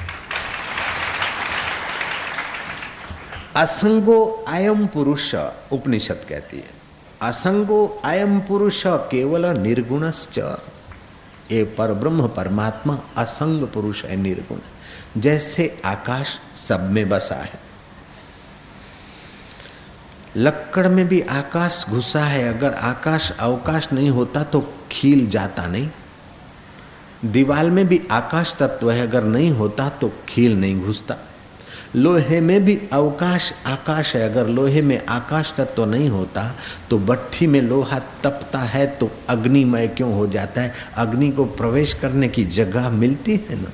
असंगो 3.56 4.46
आयम 4.50 4.86
पुरुष, 4.88 5.34
उपनिषद 5.72 6.26
कहती 6.30 6.58
है। 6.58 6.83
असंगो 7.24 8.01
अयम 8.06 8.39
पुरुष 8.39 8.84
केवल 8.88 9.46
निर्गुणश्च। 9.46 10.39
ये 11.51 11.63
पर 11.63 11.94
ब्रह्म 11.94 12.27
परमात्मा 12.27 13.00
असंग 13.18 13.68
पुरुष 13.68 14.06
है, 14.06 14.15
निर्गुण। 14.15 14.60
जैसे 15.22 15.82
आकाश 15.86 16.39
सब 16.56 16.92
में 16.92 17.10
बसा 17.10 17.36
है। 17.36 17.60
लक्कड़ 20.38 20.88
में 20.88 21.08
भी 21.08 21.22
आकाश 21.22 21.86
घुसा 21.89 22.25
है। 22.25 22.58
अगर 22.58 22.74
आकाश 22.74 23.32
अवकाश 23.32 23.88
नहीं 23.94 24.10
होता 24.10 24.44
तो 24.44 24.74
खील 24.92 25.30
जाता 25.30 25.68
नहीं। 25.68 25.89
दीवाल 27.25 27.72
में 27.72 27.88
भी 27.88 28.01
आकाश 28.12 28.56
तत्व 28.60 28.92
है। 28.92 29.08
अगर 29.08 29.24
नहीं 29.24 29.51
होता 29.51 29.89
तो 29.89 30.12
खील 30.30 30.60
नहीं 30.60 30.82
घुसता। 30.82 31.15
लोहे 31.96 32.40
में 32.42 32.64
भी 32.66 32.78
अवकाश, 32.94 33.52
आकाश 33.66 34.16
है। 34.16 34.30
अगर 34.30 34.48
लोहे 34.48 34.82
में 34.82 35.00
आकाश 35.10 35.54
तत्व 35.58 35.74
तो 35.76 35.86
नहीं 35.86 36.10
होता 36.10 36.44
तो 36.90 36.98
भट्ठी 37.00 37.48
में 37.48 37.62
लोहा 37.62 38.00
तपता 38.24 38.60
है 38.60 38.86
तो 38.88 39.10
अग्निमय 39.30 39.88
क्यों 39.88 40.14
हो 40.14 40.28
जाता 40.28 40.62
है? 40.62 40.74
अग्नि 40.98 41.30
को 41.32 41.46
प्रवेश 41.46 41.94
करने 41.94 42.28
की 42.28 42.46
जगह 42.46 42.90
मिलती 42.90 43.36
है 43.50 43.62
ना? 43.62 43.72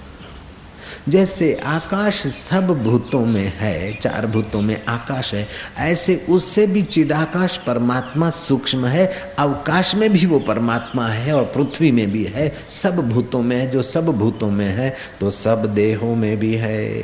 जैसे 1.10 1.54
आकाश 1.66 2.16
सब 2.28 2.68
भूतों 2.84 3.26
में 3.26 3.54
है, 3.58 3.94
चार 3.94 4.26
भूतों 4.28 4.62
में 4.62 4.86
आकाश 4.86 5.34
है, 5.34 5.48
ऐसे 5.78 6.16
उससे 6.30 6.66
भी 6.68 6.82
चिदाकाश 6.82 7.58
परमात्मा 7.58 8.30
सूक्ष्म 8.30 8.86
है, 8.86 9.06
अवकाश 9.40 9.94
में 9.96 10.10
भी 10.14 10.26
वो 10.26 10.40
परमात्मा 10.40 11.08
है 11.08 11.36
और 11.36 11.44
पृथ्वी 11.46 11.92
में 11.92 12.12
भी 12.12 12.24
है। 12.26 12.52
सब 12.70 13.00
भूतों 13.10 13.42
में 13.42 13.56
है, 13.58 13.70
जो 13.70 13.82
सब 13.82 14.06
भूतों 14.10 14.50
में 14.52 14.68
है 14.68 14.94
तो 15.20 15.30
सब 15.30 15.66
देहों 15.66 16.16
में 16.16 16.38
भी 16.38 16.54
है। 16.56 17.04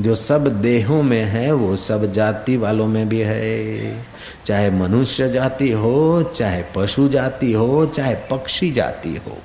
जो 0.00 0.14
सब 0.14 0.48
देहों 0.62 1.02
में 1.02 1.22
है, 1.22 1.52
वो 1.52 1.76
सब 1.76 2.12
जाति 2.12 2.56
वालों 2.56 2.86
में 2.86 3.08
भी 3.08 3.20
है। 3.20 4.06
चाहे 4.46 4.70
मनुष्य 4.70 5.28
जाति 5.28 5.70
हो, 5.70 6.22
चाहे 6.34 6.64
पशु 6.74 7.08
जाति 7.08 7.52
हो, 7.52 7.86
चाहे 7.86 8.14
पक्षी 8.30 8.70
जाति 8.72 9.16
हो, 9.16 9.38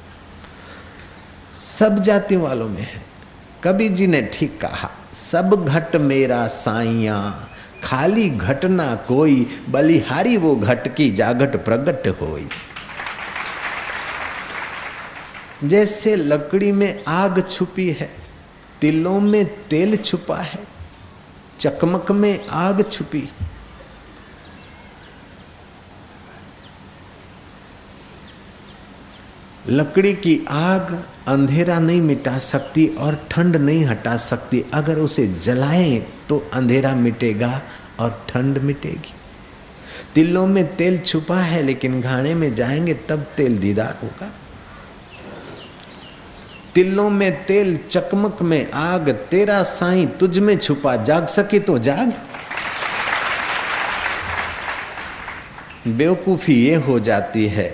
सब 1.53 1.99
जाति 1.99 2.35
वालों 2.35 2.69
में 2.69 2.81
है। 2.81 3.01
कबीर 3.63 3.91
जी 3.91 4.07
ने 4.07 4.21
ठीक 4.33 4.59
कहा, 4.61 4.89
सब 5.13 5.65
घट 5.65 5.95
मेरा 5.95 6.47
साइया 6.47 7.19
खाली 7.83 8.29
घटना 8.29 8.95
कोई, 9.07 9.47
बलिहारी 9.69 10.37
वो 10.37 10.55
घट 10.55 10.95
की 10.95 11.11
जागट 11.11 11.55
प्रगट 11.65 12.07
होई। 12.21 12.47
जैसे 15.63 16.15
लकड़ी 16.15 16.71
में 16.71 17.03
आग 17.07 17.43
छुपी 17.49 17.89
है 17.91 18.09
तिलों 18.81 19.19
में 19.19 19.45
तेल 19.67 19.97
छुपा 19.97 20.37
है, 20.37 20.59
चकमक 21.59 22.11
में 22.11 22.47
आग 22.47 22.89
छुपी। 22.91 23.29
लकड़ी 29.69 30.13
की 30.13 30.45
आग 30.49 31.05
अंधेरा 31.27 31.79
नहीं 31.79 32.01
मिटा 32.01 32.39
सकती 32.39 32.87
और 32.87 33.27
ठंड 33.31 33.55
नहीं 33.55 33.85
हटा 33.85 34.17
सकती। 34.17 34.65
अगर 34.73 34.99
उसे 34.99 35.27
जलाएँ 35.27 35.99
तो 36.29 36.49
अंधेरा 36.53 36.95
मिटेगा 36.95 37.61
और 37.99 38.25
ठंड 38.29 38.57
मिटेगी। 38.57 39.13
तिलों 40.15 40.47
में 40.47 40.75
तेल 40.75 40.97
छुपा 40.99 41.39
है, 41.39 41.61
लेकिन 41.63 42.01
घाने 42.01 42.33
में 42.35 42.55
जाएँगे, 42.55 42.93
तब 42.93 43.19
तेल 43.37 43.57
दीदार 43.57 43.99
होगा। 44.03 44.31
तिलों 46.75 47.09
में 47.09 47.45
तेल 47.45 47.77
चकमक 47.91 48.41
में 48.41 48.71
आग, 48.71 49.09
तेरा 49.09 49.63
साई 49.63 50.05
तुझ 50.05 50.39
में 50.39 50.57
छुपा, 50.57 50.95
जाग 50.95 51.27
सके 51.27 51.59
तो 51.59 51.79
जाग। 51.79 52.13
बेवकूफ़ी 55.87 56.53
ये 56.53 56.75
हो 56.75 56.99
जाती 56.99 57.47
है 57.47 57.69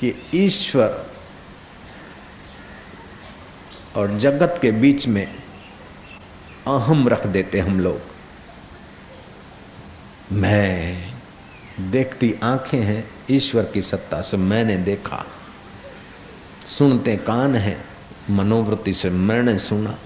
कि 0.00 0.14
ईश्वर 0.34 1.06
और 3.96 4.18
जगत 4.18 4.58
के 4.62 4.70
बीच 4.72 5.08
में 5.08 5.26
अहम 6.66 7.08
रख 7.08 7.26
देते 7.26 7.58
हम 7.58 7.80
लोग। 7.80 8.00
मैं 10.32 11.12
देखती 11.80 12.34
आँखें 12.42 12.78
हैं 12.78 13.10
ईश्वर 13.30 13.64
की 13.64 13.82
सत्ता 13.82 14.20
से 14.20 14.36
मैंने 14.36 14.76
देखा। 14.76 15.24
सुनते 16.66 17.16
कान 17.16 17.54
हैं, 17.54 17.84
मनोवृत्ति 18.30 18.92
से 18.92 19.10
मैंने 19.10 19.58
सुना। 19.58 19.98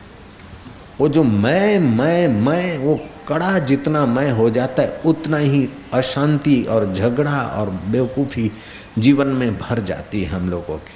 वो 1.00 1.09
जो 1.09 1.23
मैं 1.23 1.79
मैं 1.79 2.29
मैं, 2.29 2.79
वो 2.79 3.00
कड़ा 3.29 3.59
जितना 3.59 4.07
मैं 4.07 4.31
हो 4.33 4.50
जाता 4.50 4.83
है, 4.83 5.00
उतना 5.07 5.37
ही 5.37 5.69
अशांति 5.93 6.62
और 6.62 6.95
झगड़ा 6.95 7.43
और 7.43 7.71
बेवकूफ़ी 7.71 8.52
जीवन 8.99 9.26
में 9.26 9.59
भर 9.59 9.81
जाती 9.81 10.23
है 10.23 10.31
हम 10.31 10.50
लोगों 10.50 10.79
की। 10.79 10.93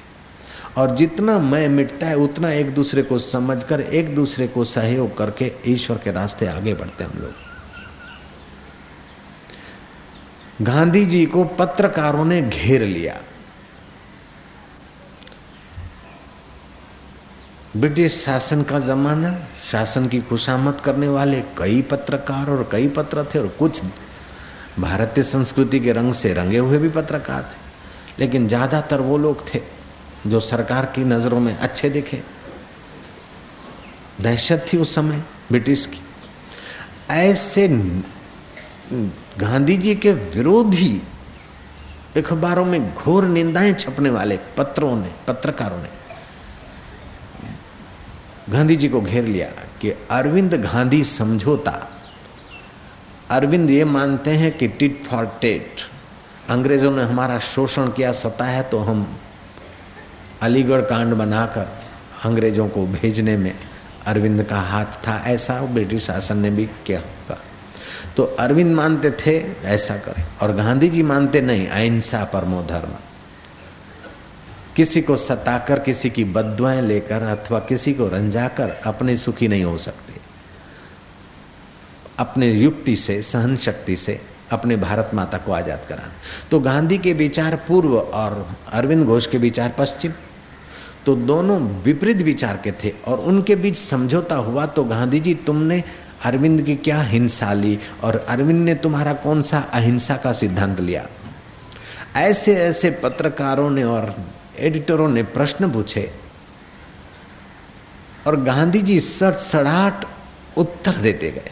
और 0.77 0.97
जितना 0.97 1.39
मैं 1.39 1.69
मिटता 1.69 2.07
है, 2.07 2.17
उतना 2.17 2.51
एक 2.51 2.75
दूसरे 2.75 3.03
को 3.03 3.19
समझकर, 3.19 3.81
एक 3.81 4.15
दूसरे 4.15 4.47
को 4.47 4.65
सहयोग 4.65 5.17
करके 5.17 5.53
ईश्वर 5.67 5.99
के 5.99 6.13
रास्ते 6.13 6.47
आगे 6.47 6.75
बढ़ते 6.75 7.05
हम 7.05 7.13
लोग। 7.21 7.33
गांधी 10.65 11.07
जी 11.07 11.27
को 11.27 11.45
पत्रकारों 11.45 12.25
ने 12.25 12.43
घेर 12.43 12.83
लिया। 12.83 13.21
ब्रिटिश 17.77 18.19
शासन 18.21 18.63
का 18.63 18.79
जमाना, 18.79 19.31
शासन 19.71 20.07
की 20.07 20.21
खुशामद 20.21 20.81
करने 20.81 21.09
वाले 21.09 21.41
कई 21.59 21.81
पत्रकार 21.83 22.51
और 22.51 22.69
कई 22.73 22.89
पत्र 22.89 23.25
थे 23.25 23.39
और 23.39 23.49
कुछ 23.49 23.83
भारतीय 24.79 25.25
संस्कृति 25.25 25.81
के 25.81 25.93
रंग 25.93 26.13
से 26.13 26.33
रंगे 26.35 26.59
हुए 26.59 26.79
भी 26.79 26.89
पत्रकार 26.89 27.43
थे। 27.43 27.63
लेकिन 28.19 28.47
ज़्यादातर 28.49 29.01
वो 29.01 29.17
लोग 29.19 29.55
थे 29.55 29.61
जो 30.27 30.41
सरकार 30.41 30.85
की 30.87 31.05
नज़रों 31.05 31.41
में 31.41 31.57
अच्छे 31.57 31.91
दिखे। 31.91 32.23
दहशत 34.21 34.67
थी 34.73 34.79
उस 34.79 34.95
समय 34.95 35.23
ब्रिटिश 35.51 35.87
की। 35.87 36.01
ऐसे 37.11 37.69
गांधी 39.39 39.77
जी 39.77 39.95
के 39.95 40.13
विरोधी 40.13 41.03
अखबारों 42.17 42.65
में 42.65 42.95
घोर 42.95 43.25
निंदाएँ 43.25 43.73
छपने 43.73 44.11
वाले 44.11 44.37
पत्रों 44.57 44.97
ने, 44.97 45.11
पत्रकारों 45.27 45.79
ने 45.79 45.89
गांधी 48.51 48.77
जी 48.77 48.89
को 48.89 49.01
घेर 49.01 49.25
लिया 49.25 49.47
कि 49.81 49.91
अरविंद 50.11 50.55
गांधी 50.55 51.03
समझौता। 51.05 51.73
अरविंद 53.31 53.71
ये 53.71 53.85
मानते 53.85 54.31
हैं 54.31 54.51
कि 54.59 54.69
टिट 54.71 55.03
फॉर 55.05 55.27
टेट। 55.41 55.81
अंग्रेज़ों 56.51 56.91
ने 56.93 57.03
हमारा 57.03 57.39
शोषण 57.39 57.89
किया 57.89 58.13
सता 58.13 58.45
है 58.45 58.63
तो 58.63 58.79
हम 58.79 59.07
अलीगढ़ 60.43 60.81
कांड 60.81 61.15
बनाकर 61.15 61.73
अंग्रेज़ों 62.25 62.69
को 62.69 62.87
भेजने 62.87 63.37
में 63.37 63.53
अरविंद 64.07 64.43
का 64.43 64.61
हाथ 64.63 65.01
था। 65.07 65.17
ऐसा 65.27 65.61
ब्रिटिश 65.65 66.03
शासन 66.03 66.39
ने 66.39 66.51
भी 66.51 66.67
किया 66.87 67.01
तो 68.17 68.23
अरविंद 68.39 68.75
मानते 68.77 69.11
थे, 69.21 69.39
ऐसा 69.67 69.97
करें। 69.97 70.25
और 70.43 70.53
गांधी 70.53 70.89
जी 70.89 71.03
मानते 71.03 71.41
नहीं, 71.41 71.67
अहिंसा 71.67 72.25
परमो 72.25 72.63
धर्म। 72.63 72.93
किसी 74.77 75.01
को 75.01 75.17
सताकर, 75.17 75.79
किसी 75.79 76.11
की 76.11 76.25
बदुआएँ 76.25 76.81
लेकर 76.83 77.23
अथवा 77.23 77.59
किसी 77.59 77.93
को 77.95 78.09
रंजाकर 78.09 78.71
अपने 78.87 79.17
सुखी 79.17 79.49
नहीं 79.49 79.65
हो 79.65 79.77
सकते। 79.79 80.13
अपने 82.19 82.51
युक्ति 82.53 82.97
से 82.97 83.21
सहन 83.23 83.57
शक्ति 83.57 83.97
से 83.97 84.21
अपने 84.53 84.77
भारत 84.77 85.11
माता 85.15 85.39
को 85.39 85.53
आज़ाद 85.53 85.87
कराना। 85.89 86.13
तो 86.51 86.61
गांधी 86.61 86.99
के 86.99 87.13
विचार 87.13 87.57
पूर्व 87.69 87.97
और 87.99 88.47
अरविंद 88.73 89.05
घोष 89.05 89.27
के 89.27 89.39
विचार 89.39 89.75
पश्चिम। 89.79 90.13
तो 91.07 91.15
दोनों 91.17 91.61
विपरीत 91.83 92.23
विचार 92.23 92.57
के 92.57 92.73
थे 92.73 92.93
और 93.07 93.19
उनके 93.21 93.57
बीच 93.57 93.79
समझौता 93.79 94.37
हुआ 94.37 94.67
तो 94.67 94.85
गांधी 94.85 95.21
जी, 95.21 95.35
तुमने 95.37 95.83
अरविंद 96.25 96.63
की 96.63 96.77
क्या 96.77 97.01
हिंसा 97.03 97.53
ली 97.53 97.79
और 98.05 98.25
अरविंद 98.29 98.65
ने 98.65 98.75
तुम्हारा 98.75 99.13
कौन 99.15 99.43
सा 99.43 99.59
अहिंसा 99.73 100.17
का 100.17 100.33
सिद्धांत 100.33 100.81
लिया? 100.81 101.07
ऐसे 102.17 102.55
ऐसे 102.57 102.91
पत्रकारों 103.03 103.71
ने 103.71 103.85
और 103.85 104.15
एडिटरों 104.59 105.09
ने 105.09 105.23
प्रश्न 105.23 105.71
पूछे 105.73 106.11
और 108.27 108.41
गांधी 108.41 108.83
जी 108.83 109.01
सड़ 109.01 109.35
सड़ाट 109.35 110.05
उत्तर 110.57 110.93
देते 110.93 111.31
गए। 111.31 111.51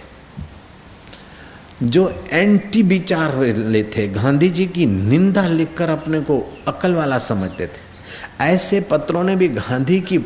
जो 1.82 2.22
एंटी 2.32 2.82
विचार 2.82 3.36
लेते 3.46 4.08
गांधी 4.08 4.50
जी 4.50 4.66
की 4.66 4.86
निंदा 4.86 5.42
लिखकर 5.42 5.90
अपने 5.90 6.20
को 6.20 6.60
अकल 6.68 6.94
वाला 6.94 7.18
समझते 7.18 7.66
थे। 7.66 8.44
ऐसे 8.44 8.80
पत्रों 8.80 9.24
ने 9.24 9.36
भी 9.36 9.48
गांधी 9.48 10.00
की 10.00 10.18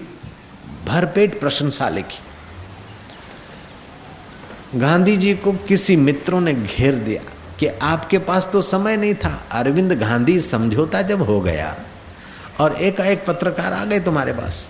भरपेट 0.85 1.41
प्रशंसा 1.41 1.89
लिखी। 1.89 2.21
गांधी 4.79 5.17
जी 5.17 5.35
को 5.35 5.53
किसी 5.53 5.97
मित्रों 5.97 6.41
ने 6.41 6.55
घेर 6.55 6.95
दिया 6.95 7.23
कि 7.61 7.67
आपके 7.67 8.19
पास 8.19 8.49
तो 8.53 8.63
समय 8.63 8.97
नहीं 8.97 9.15
था। 9.15 9.49
अरविंद 9.53 9.93
गांधी 9.93 10.41
समझौता 10.41 11.03
जब 11.03 11.23
हो 11.23 11.41
गया 11.41 11.77
और 12.61 12.73
एक 12.73 13.01
एक 13.01 13.25
पत्रकार 13.27 13.73
आ 13.73 13.85
गए 13.85 14.01
तुम्हारे 14.01 14.33
पास। 14.33 14.69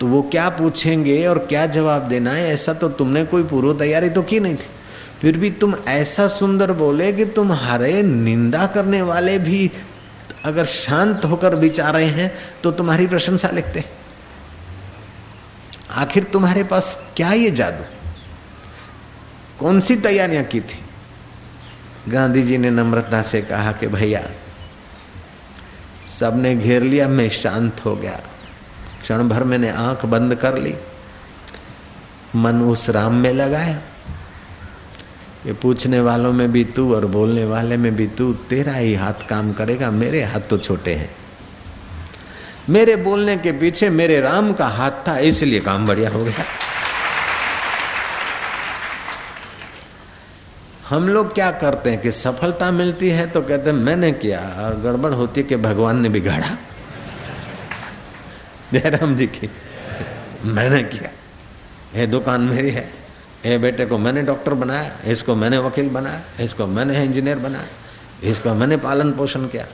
तो 0.00 0.06
वो 0.06 0.22
क्या 0.22 0.48
पूछेंगे 0.50 1.26
और 1.26 1.38
क्या 1.38 1.66
जवाब 1.66 2.08
देना 2.08 2.30
है? 2.30 2.48
ऐसा 2.48 2.72
तो 2.72 2.88
तुमने 2.88 3.24
कोई 3.24 3.42
पूर्व 3.42 3.72
तैयारी 3.78 4.08
तो 4.10 4.22
की 4.22 4.40
नहीं 4.40 4.54
थी। 4.54 4.66
फिर 5.20 5.36
भी 5.36 5.50
तुम 5.50 5.74
ऐसा 5.88 6.26
सुंदर 6.28 6.72
बोले 6.72 7.12
कि 7.12 7.24
तुम्हारे 7.24 8.02
निंदा 8.02 8.66
करने 8.66 9.02
वाले 9.02 9.38
भी 9.38 9.70
अगर 10.44 10.64
शांत 10.64 11.24
होकर 11.24 11.54
विचार 11.54 11.92
रहे 11.94 12.06
हैं 12.06 12.30
तो 12.62 12.70
तुम्हारी 12.70 13.06
प्रशंसा 13.06 13.48
लिखते 13.48 13.84
आखिर 15.90 16.24
तुम्हारे 16.24 16.62
पास 16.64 16.98
क्या 17.16 17.32
ये 17.32 17.50
जादू? 17.50 17.84
कौन 19.60 19.80
सी 19.80 19.96
तैयारियाँ 19.96 20.44
की 20.44 20.60
थी? 20.60 20.78
गांधी 22.08 22.42
जी 22.42 22.58
ने 22.58 22.70
नम्रता 22.70 23.22
से 23.22 23.42
कहा 23.42 23.72
कि 23.72 23.86
भैया 23.86 24.20
सबने 26.08 26.54
घेर 26.56 26.82
लिया, 26.82 27.08
मैं 27.08 27.28
शांत 27.28 27.84
हो 27.84 27.96
गया। 27.96 28.20
क्षण 29.02 29.28
भर 29.28 29.44
मैंने 29.44 29.70
आँख 29.70 30.04
बंद 30.04 30.34
कर 30.34 30.58
ली। 30.58 30.74
मन 32.36 32.56
उस 32.56 32.90
राम 32.90 33.14
में 33.14 33.32
लगाया। 33.32 33.80
ये 35.46 35.52
पूछने 35.52 36.00
वालों 36.00 36.32
में 36.32 36.52
भी 36.52 36.64
तू 36.64 36.94
और 36.94 37.06
बोलने 37.06 37.44
वाले 37.44 37.76
में 37.76 37.96
भी 37.96 38.06
तू, 38.06 38.32
तेरा 38.32 38.72
ही 38.72 38.94
हाथ 38.94 39.28
काम 39.28 39.52
करेगा, 39.52 39.90
मेरे 39.90 40.22
हाथ 40.22 40.40
तो 40.40 40.58
छोटे 40.58 40.94
हैं। 40.94 41.10
मेरे 42.68 42.96
बोलने 42.96 43.36
के 43.36 43.52
पीछे 43.52 43.90
मेरे 43.90 44.20
राम 44.20 44.52
का 44.52 44.66
हाथ 44.66 44.90
था, 44.90 45.18
इसलिए 45.18 45.60
काम 45.60 45.86
बढ़िया 45.86 46.10
हो 46.10 46.24
गया। 46.24 46.44
हम 50.88 51.08
लोग 51.08 51.34
क्या 51.34 51.50
करते 51.50 51.90
हैं 51.90 52.00
कि 52.00 52.12
सफलता 52.12 52.70
मिलती 52.70 53.10
है 53.10 53.26
तो 53.26 53.42
कहते 53.42 53.70
हैं, 53.70 53.76
मैंने 53.76 54.12
किया 54.12 54.40
और 54.40 54.80
गड़बड़ 54.80 55.12
होती 55.12 55.40
है 55.40 55.46
कि 55.46 55.56
भगवान 55.56 56.00
ने 56.00 56.08
बिगाड़ा। 56.08 56.46
जयराम 58.72 59.16
जी 59.16 59.26
की, 59.26 59.50
मैंने 60.44 60.82
किया। 60.82 61.10
ये 62.00 62.06
दुकान 62.06 62.40
मेरी 62.40 62.70
है। 62.70 62.90
ये 63.46 63.58
बेटे 63.58 63.86
को 63.86 63.98
मैंने 63.98 64.22
डॉक्टर 64.22 64.54
बनाया, 64.54 64.92
इसको 65.04 65.34
मैंने 65.34 65.58
वकील 65.58 65.88
बनाया, 65.88 66.20
इसको 66.40 66.66
मैंने 66.66 67.04
इंजीनियर 67.04 67.38
बनाया, 67.38 67.66
इसको 68.22 68.54
मैंने 68.54 68.76
पालन 68.76 69.12
पोषण 69.12 69.46
किया। 69.46 69.66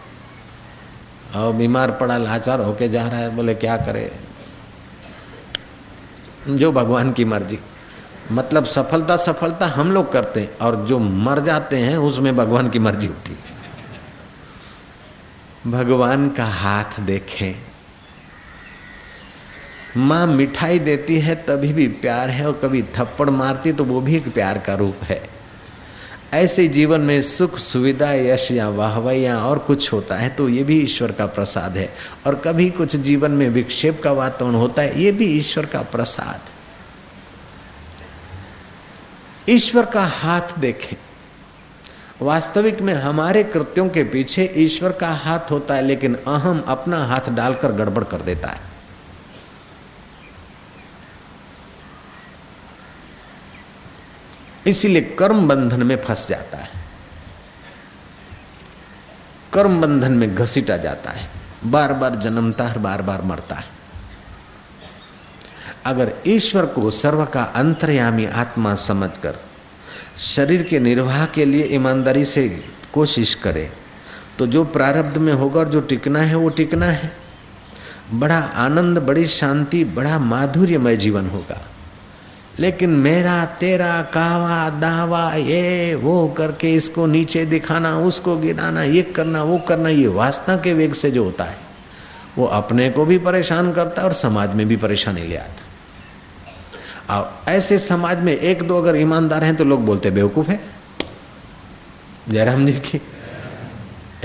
और 1.35 1.53
बीमार 1.53 1.90
पड़ा, 1.90 2.16
लाचार 2.16 2.61
होके 2.61 2.88
जा 2.88 3.09
रहा 3.09 3.18
है, 3.18 3.31
बोले, 3.31 3.55
क्या 3.55 3.77
करे? 3.77 4.12
जो 6.48 6.72
भगवान 6.72 7.12
की 7.12 7.24
मर्ज़ी। 7.24 7.59
मतलब 8.33 8.65
सफलता 8.65 9.17
सफलता 9.17 9.67
हम 9.67 9.93
लोग 9.93 10.13
करते 10.13 10.41
हैं, 10.41 10.59
और 10.59 10.77
जो 10.77 10.99
मर 10.99 11.41
जाते 11.41 11.77
हैं, 11.77 11.97
उसमें 11.97 12.37
भगवान 12.37 12.71
की 12.71 12.79
मर्ज़ी 12.79 13.07
होती 13.07 13.33
है। 13.33 13.55
भगवान 15.71 16.29
का 16.31 16.45
हाथ 16.45 17.01
देखें। 17.01 17.55
माँ 19.97 20.27
मिठाई 20.27 20.79
देती 20.79 21.19
है, 21.21 21.35
तभी 21.35 21.73
भी 21.73 21.89
प्यार 21.89 22.31
है, 22.31 22.47
और 22.47 22.61
कभी 22.63 22.83
थप्पड़ 22.83 23.31
मारती 23.31 23.73
तो 23.73 23.85
वो 23.85 24.01
भी 24.01 24.17
एक 24.17 24.35
प्यार 24.35 24.59
का 24.59 24.75
रूप 24.75 25.05
है। 25.05 25.23
ऐसे 26.33 26.69
जीवन 26.69 27.01
में 27.01 27.23
सुख, 27.23 27.59
सुविधा, 27.59 28.13
यश 28.13 28.53
या 28.53 28.69
वाहवाइया 28.69 29.39
और 29.39 29.59
कुछ 29.59 29.93
होता 29.93 30.17
है 30.17 30.29
तो 30.29 30.49
ये 30.49 30.63
भी 30.63 30.81
ईश्वर 30.81 31.13
का 31.13 31.27
प्रसाद 31.27 31.77
है। 31.77 31.95
और 32.27 32.35
कभी 32.35 32.71
कुछ 32.71 32.97
जीवन 32.97 33.31
में 33.31 33.49
विक्षेप 33.49 34.03
का 34.03 34.13
वातावरण 34.13 34.55
होता 34.55 34.83
है, 34.83 35.03
ये 35.03 35.13
भी 35.13 35.25
ईश्वर 35.25 35.67
का 35.67 35.83
प्रसाद। 35.83 36.41
ईश्वर 39.48 39.87
का 39.87 40.04
हाथ 40.07 40.59
देखें। 40.59 40.96
वास्तविक 42.22 42.80
में 42.80 42.94
हमारे 42.94 43.44
कृत्यों 43.44 43.88
के 43.88 44.04
पीछे 44.04 44.52
ईश्वर 44.57 44.92
का 44.92 45.09
हाथ 45.09 45.50
होता 45.50 45.74
है, 45.74 45.83
लेकिन 45.83 46.14
अहम 46.14 46.64
अपना 46.68 47.04
हाथ 47.04 47.30
डालकर 47.30 47.72
गड़बड़ 47.72 48.04
कर 48.04 48.20
देता 48.20 48.48
है। 48.48 48.61
इसीलिए 54.66 55.02
कर्म 55.02 55.48
बंधन 55.48 55.83
में 55.83 55.96
फंस 55.96 56.28
जाता 56.28 56.59
है। 56.59 56.68
कर्म 59.52 59.80
बंधन 59.80 60.12
में 60.12 60.35
घसीटा 60.35 60.76
जाता 60.76 61.11
है। 61.11 61.30
बार 61.64 61.92
बार 61.92 62.14
जन्मता 62.14 62.64
है, 62.64 62.78
बार 62.78 63.02
बार 63.02 63.22
मरता 63.22 63.54
है। 63.54 63.74
अगर 65.87 66.12
ईश्वर 66.27 66.66
को 66.66 66.90
सर्व 66.90 67.25
का 67.25 67.42
अंतर्यामी 67.42 68.27
आत्मा 68.27 68.75
समझकर 68.75 69.35
शरीर 70.18 70.62
के 70.62 70.79
निर्वाह 70.79 71.27
के 71.27 71.44
लिए 71.44 71.64
ईमानदारी 71.64 72.25
से 72.25 72.64
कोशिश 72.92 73.35
करे 73.35 73.70
तो 74.38 74.47
जो 74.47 74.64
प्रारब्ध 74.64 75.16
में 75.16 75.33
होगा 75.33 75.61
और 75.61 75.68
जो 75.68 75.81
टिकना 75.81 76.18
है, 76.18 76.35
वो 76.35 76.49
टिकना 76.49 76.87
है। 76.87 77.12
बड़ा 78.12 78.38
आनंद, 78.38 78.99
बड़ी 78.99 79.27
शांति, 79.27 79.85
बड़ा 79.85 80.18
माधुर्यमय 80.18 80.97
जीवन 80.97 81.27
होगा। 81.27 81.68
लेकिन 82.59 82.90
मेरा, 82.90 83.44
तेरा, 83.44 84.03
कावा, 84.03 84.70
दावा, 84.70 85.35
ये, 85.35 85.94
वो 85.94 86.29
करके 86.29 86.75
इसको 86.75 87.07
नीचे 87.07 87.44
दिखाना, 87.44 87.99
उसको 87.99 88.37
गिराना, 88.37 88.83
ये 88.83 89.03
करना, 89.03 89.42
वो 89.42 89.59
करना, 89.59 89.88
ये 89.88 90.07
वासना 90.07 90.57
के 90.57 90.73
वेग 90.73 90.92
से 90.92 91.11
जो 91.11 91.25
होता 91.25 91.44
है, 91.44 91.59
वो 92.38 92.47
अपने 92.47 92.90
को 92.90 93.05
भी 93.05 93.18
परेशान 93.18 93.73
करता 93.73 94.03
है 94.03 94.09
और 94.09 94.14
समाज 94.14 94.55
में 94.55 94.68
भी 94.68 94.77
परेशानी 94.77 95.23
ले 95.23 95.37
आता 95.37 95.74
ऐसे 97.49 97.79
समाज 97.79 98.19
में 98.19 98.33
एक 98.33 98.62
दो 98.62 98.79
अगर 98.79 98.97
ईमानदार 98.97 99.45
हैं 99.45 99.57
तो 99.57 99.64
लोग 99.64 99.85
बोलते 99.87 100.11
बेवकूफ़ 100.11 100.51
है। 100.51 100.59
जयराम 102.29 102.67
जी 102.67 102.73
की 102.73 103.01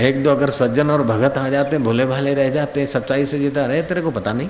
एक 0.00 0.22
दो 0.24 0.30
अगर 0.30 0.50
सज्जन 0.50 0.90
और 0.90 1.02
भगत 1.02 1.38
आ 1.38 1.48
जाते 1.48 1.78
भोले 1.78 2.06
भाले 2.06 2.34
रह 2.34 2.48
जाते 2.50 2.86
सच्चाई 2.86 3.26
से 3.26 3.38
जीता 3.38 3.66
रहे, 3.66 3.82
तेरे 3.82 4.00
को 4.00 4.10
पता 4.10 4.32
नहीं। 4.32 4.48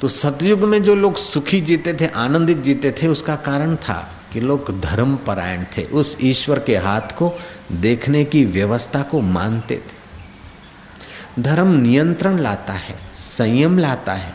तो 0.00 0.08
सतयुग 0.08 0.60
में 0.60 0.82
जो 0.82 0.94
लोग 0.94 1.16
सुखी 1.16 1.60
जीते 1.60 1.94
थे, 1.94 2.06
आनंदित 2.06 2.58
जीते 2.58 2.92
थे, 2.92 3.06
उसका 3.06 3.36
कारण 3.36 3.76
था 3.76 4.14
कि 4.32 4.40
लोग 4.40 4.80
धर्म 4.80 5.16
परायण 5.16 5.64
थे। 5.76 5.84
उस 5.84 6.16
ईश्वर 6.20 6.58
के 6.58 6.76
हाथ 6.76 7.16
को 7.16 7.32
देखने 7.72 8.24
की 8.24 8.44
व्यवस्था 8.44 9.02
को 9.02 9.20
मानते 9.20 9.76
थे। 9.76 11.42
धर्म 11.42 11.72
नियंत्रण 11.72 12.38
लाता 12.38 12.72
है। 12.72 13.03
संयम 13.16 13.78
लाता 13.78 14.12
है, 14.14 14.34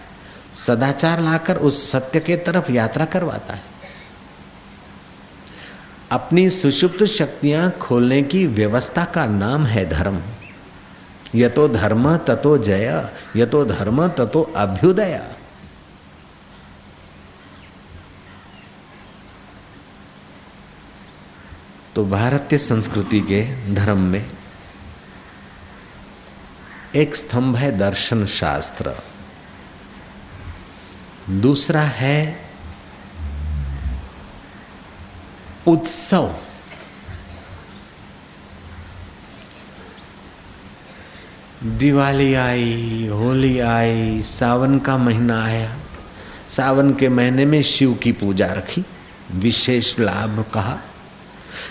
सदाचार 0.53 1.19
लाकर 1.21 1.57
उस 1.57 1.91
सत्य 1.91 2.19
के 2.19 2.35
तरफ़ 2.35 2.71
यात्रा 2.71 3.05
करवाता 3.05 3.53
है। 3.53 3.61
अपनी 6.11 6.49
सुषुप्त 6.49 7.03
शक्तियाँ 7.03 7.71
खोलने 7.71 8.23
की 8.23 8.47
व्यवस्था 8.47 9.05
का 9.05 9.25
नाम 9.25 9.65
है 9.65 9.89
धर्म। 9.89 10.21
यतो 11.35 11.67
धर्म 11.67 12.17
ततो 12.17 12.57
जय, 12.57 13.09
यतो 13.35 13.65
धर्म 13.65 14.07
ततो 14.07 14.53
अभ्युदय। 14.57 15.27
तो 21.95 22.05
भारतीय 22.05 22.59
संस्कृति 22.59 23.21
के 23.21 23.73
धर्म 23.73 24.01
में 24.01 24.38
एक 26.95 27.15
स्तंभ 27.15 27.55
है 27.55 27.77
दर्शन 27.77 28.25
शास्त्र। 28.25 28.95
दूसरा 31.29 31.81
है 31.81 32.49
उत्सव। 35.67 36.35
दिवाली 41.63 42.33
आई, 42.33 43.07
होली 43.11 43.59
आई, 43.59 44.23
सावन 44.23 44.79
का 44.79 44.97
महीना 44.97 45.45
आया। 45.45 45.77
सावन 46.49 46.93
के 46.93 47.09
महीने 47.09 47.45
में 47.45 47.63
शिव 47.63 47.93
की 47.93 48.11
पूजा 48.11 48.47
रखी, 48.47 48.85
विशेष 49.31 49.99
लाभ 49.99 50.45
कहा। 50.53 50.77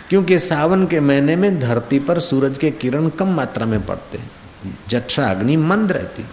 क्योंकि 0.09 0.39
सावन 0.39 0.87
के 0.87 1.01
महीने 1.01 1.37
में 1.37 1.61
धरती 1.61 1.99
पर 1.99 2.21
सूरज 2.21 2.59
के 2.59 2.71
किरण 2.71 3.09
कम 3.09 3.29
मात्रा 3.29 3.67
में 3.67 3.87
पड़ते 3.87 4.21
जठरा 4.89 5.27
अग्नि 5.27 5.57
मंद 5.57 5.93
रहती। 5.93 6.25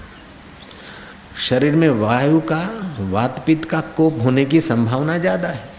शरीर 1.38 1.76
में 1.76 1.90
वायु 1.90 2.40
का, 2.40 2.60
वातपित 3.00 3.66
का 3.66 3.80
कोप 3.98 4.20
होने 4.22 4.46
की 4.46 4.62
संभावना 4.62 5.18
ज़्यादा 5.18 5.48
है। 5.48 5.70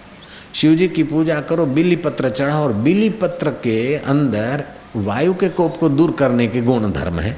शिवजी 0.54 0.88
की 0.88 1.02
पूजा 1.02 1.40
करो 1.40 1.66
बिली 1.66 1.96
पत्र 1.96 2.30
चढ़ाओ 2.30 2.62
और 2.62 2.72
बिली 2.72 3.11
पत्र 3.11 3.50
के 3.50 3.96
अंदर 3.96 4.64
वायु 4.96 5.35
के 5.35 5.48
कोप 5.48 5.76
को 5.76 5.88
दूर 5.88 6.12
करने 6.12 6.46
के 6.46 6.61
गुण 6.61 6.92
धर्म 6.92 7.20
है। 7.20 7.37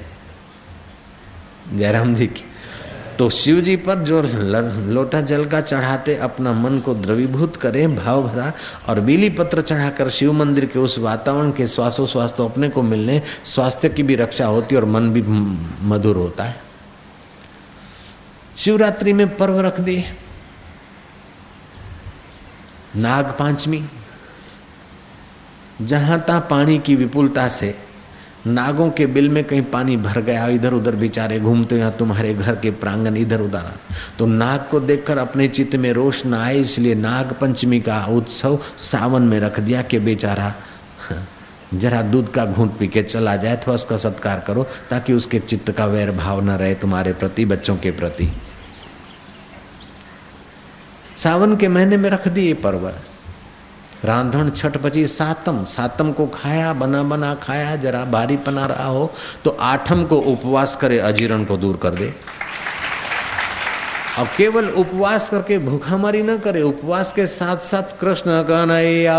जयराम 1.74 2.14
जी 2.14 2.26
की। 2.26 2.44
तो 3.18 3.28
शिव 3.30 3.60
जी 3.60 3.74
पर 3.76 3.98
जो 3.98 4.20
लोटा 4.86 5.20
जल 5.20 5.44
का 5.44 5.60
चढ़ाते 5.60 6.14
अपना 6.16 6.52
मन 6.52 6.78
को 6.78 6.94
द्रवीभूत 6.94 7.56
करे, 7.56 7.86
भाव 7.86 8.22
भरा 8.28 8.52
और 8.88 9.00
बीली 9.00 9.30
पत्र 9.30 9.62
चढ़ाकर 9.62 10.10
शिव 10.10 10.32
मंदिर 10.32 10.66
के 10.66 10.78
उस 10.78 10.98
वातावरण 10.98 11.50
के 11.52 11.66
श्वासोश्वास 11.66 12.34
तो 12.36 12.44
अपने 12.44 12.68
को 12.68 12.82
मिलने, 12.82 13.20
स्वास्थ्य 13.44 13.88
की 13.88 14.02
भी 14.02 14.16
रक्षा 14.16 14.46
होती 14.46 14.76
और 14.76 14.84
मन 14.84 15.10
भी 15.10 15.22
मधुर 15.88 16.16
होता 16.16 16.44
है। 16.44 16.60
शिवरात्रि 18.58 19.12
में 19.12 19.36
पर्व 19.36 19.60
रख 19.60 19.80
दिए। 19.80 20.04
नाग 22.96 23.24
पांचमी। 23.38 23.84
जहाँ 25.82 26.20
तहा 26.20 26.38
पानी 26.40 26.78
की 26.78 26.96
विपुलता 26.96 27.48
से 27.48 27.74
नागों 28.46 28.88
के 28.90 29.06
बिल 29.06 29.28
में 29.28 29.42
कहीं 29.44 29.62
पानी 29.62 29.96
भर 29.96 30.20
गया 30.20 30.46
इधर 30.48 30.72
उधर 30.72 30.96
बेचारे 30.96 31.38
घूमते 31.40 31.80
हैं, 31.80 31.96
तुम्हारे 31.96 32.34
घर 32.34 32.56
के 32.56 32.70
प्रांगण 32.72 33.16
इधर 33.16 33.40
उधर 33.40 33.72
तो 34.18 34.26
नाग 34.26 34.66
को 34.70 34.80
देखकर 34.80 35.18
अपने 35.18 35.48
चित्त 35.48 35.76
में 35.76 35.92
रोष 35.92 36.24
न 36.26 36.34
आए, 36.34 36.56
इसलिए 36.56 36.94
नाग 36.94 37.32
पंचमी 37.40 37.80
का 37.80 38.04
उत्सव 38.06 38.58
सावन 38.78 39.22
में 39.22 39.38
रख 39.40 39.60
दिया 39.60 39.82
कि 39.82 39.98
बेचारा 40.00 40.54
जरा 41.74 42.00
दूध 42.02 42.28
का 42.32 42.44
घूंट 42.44 42.76
पी 42.78 42.86
के 42.88 43.02
चला 43.02 43.34
जाए, 43.36 43.56
अथवा 43.56 43.74
उसका 43.74 43.96
सत्कार 43.96 44.40
करो, 44.40 44.66
ताकि 44.90 45.12
उसके 45.12 45.38
चित्त 45.38 45.70
का 45.70 45.86
वैर 45.86 46.10
भाव 46.12 46.40
न 46.44 46.50
रहे 46.50 46.74
तुम्हारे 46.74 47.12
प्रति, 47.12 47.44
बच्चों 47.44 47.76
के 47.76 47.90
प्रति। 47.90 48.30
सावन 51.16 51.56
के 51.56 51.68
महीने 51.68 51.96
में 51.96 52.08
रख 52.10 52.28
दिए 52.28 52.54
पर्व। 52.56 52.90
रांधण 54.04 54.50
छठ 54.50 54.76
बजी 54.76 55.06
सातम 55.06 55.62
सातम 55.64 56.12
को 56.12 56.26
खाया, 56.26 56.72
बना 56.72 57.02
बना 57.02 57.34
खाया, 57.34 57.76
जरा 57.76 58.04
भारी 58.06 58.36
पना 58.38 58.66
रहा 58.66 58.86
हो 58.86 59.10
तो 59.44 59.50
आठम 59.50 60.04
को 60.04 60.16
उपवास 60.26 60.76
करे, 60.76 60.98
अजीर्ण 61.00 61.44
को 61.44 61.56
दूर 61.56 61.76
कर 61.76 61.90
दे। 61.90 62.12
अब 64.18 64.26
केवल 64.36 64.68
उपवास 64.70 65.28
करके 65.30 65.58
भूखामारी 65.58 66.22
न 66.22 66.36
करे, 66.38 66.62
उपवास 66.62 67.12
के 67.12 67.26
साथ 67.26 67.56
साथ 67.64 67.98
कृष्ण 68.00 68.42
कन्हैया 68.42 69.18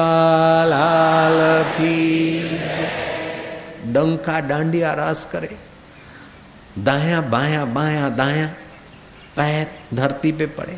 डंका 3.86 4.39
डांडिया 4.39 4.94
रास 4.94 5.28
करे। 5.32 5.56
दाया, 6.80 7.22
बाया 7.22 7.63
बाया, 7.68 8.10
दाया, 8.10 8.48
पैर 9.36 9.68
धरती 9.94 10.32
पे 10.32 10.46
पड़े। 10.48 10.74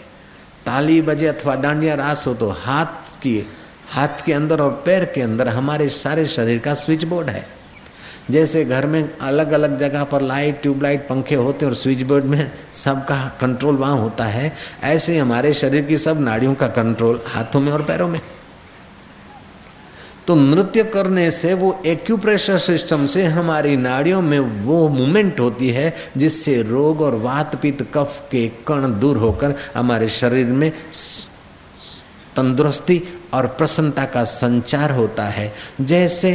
ताली 0.66 1.02
बजे 1.02 1.28
अथवा 1.28 1.56
डांडिया 1.56 1.96
रास 1.96 2.28
हो 2.28 2.34
तो 2.34 2.50
हाथ 2.60 3.18
की 3.22 3.38
हाथ 3.92 4.26
के 4.26 4.34
अंदर 4.34 4.62
और 4.62 4.72
पैर 4.86 5.06
के 5.06 5.22
अंदर 5.22 5.48
हमारे 5.48 5.90
सारे 5.90 6.26
शरीर 6.26 6.60
का 6.60 6.74
स्विच 6.74 7.04
बोर्ड 7.04 7.30
है। 7.30 7.46
जैसे 8.32 8.64
घर 8.66 8.86
में 8.86 9.18
अलग 9.22 9.52
अलग 9.52 9.80
जगह 9.80 10.04
पर 10.04 10.22
लाइट, 10.22 10.62
ट्यूबलाइट, 10.62 11.08
पंखे 11.08 11.36
होते 11.36 11.66
और 11.66 11.74
स्विच 11.76 12.02
बोर्ड 12.02 12.24
में 12.24 12.52
सबका 12.74 13.16
कंट्रोल 13.42 13.76
वहाँ 13.76 13.98
होता 13.98 14.26
है, 14.26 14.54
ऐसे 14.84 15.18
हमारे 15.18 15.54
शरीर 15.54 15.86
की 15.86 15.98
सब 15.98 16.22
नाड़ियों 16.22 16.54
का 16.56 16.68
कंट्रोल 16.68 17.22
हाथों 17.28 17.60
में 17.60 17.72
और 17.72 17.82
पैरों 17.82 18.08
में। 18.08 18.20
तो 20.28 20.36
नृत्य 20.36 20.84
करने 20.84 21.30
से 21.32 21.54
वो 21.54 21.82
एक्यूप्रेशर 21.86 22.58
सिस्टम 22.58 23.08
से 23.08 23.24
हमारी 23.24 23.78
नाड़ियों 23.78 24.22
में 24.22 24.40
वो 24.40 24.88
मूवमेंट 24.90 25.40
होती 25.40 25.70
है, 25.70 25.94
जिससे 26.18 26.62
रोग 26.62 27.02
और 27.02 27.16
वात 27.16 27.56
पित्त 27.56 27.82
कफ 27.94 28.22
के 28.32 28.48
कण 28.68 29.00
दूर 29.00 29.18
होकर 29.18 29.56
हमारे 29.76 30.10
शरीर 30.10 30.46
में 30.46 30.72
तंदुरुस्ती 32.36 33.02
और 33.34 33.48
प्रसन्नता 33.48 34.06
का 34.06 34.24
संचार 34.24 34.92
होता 34.92 35.24
है। 35.26 35.54
जैसे 35.82 36.34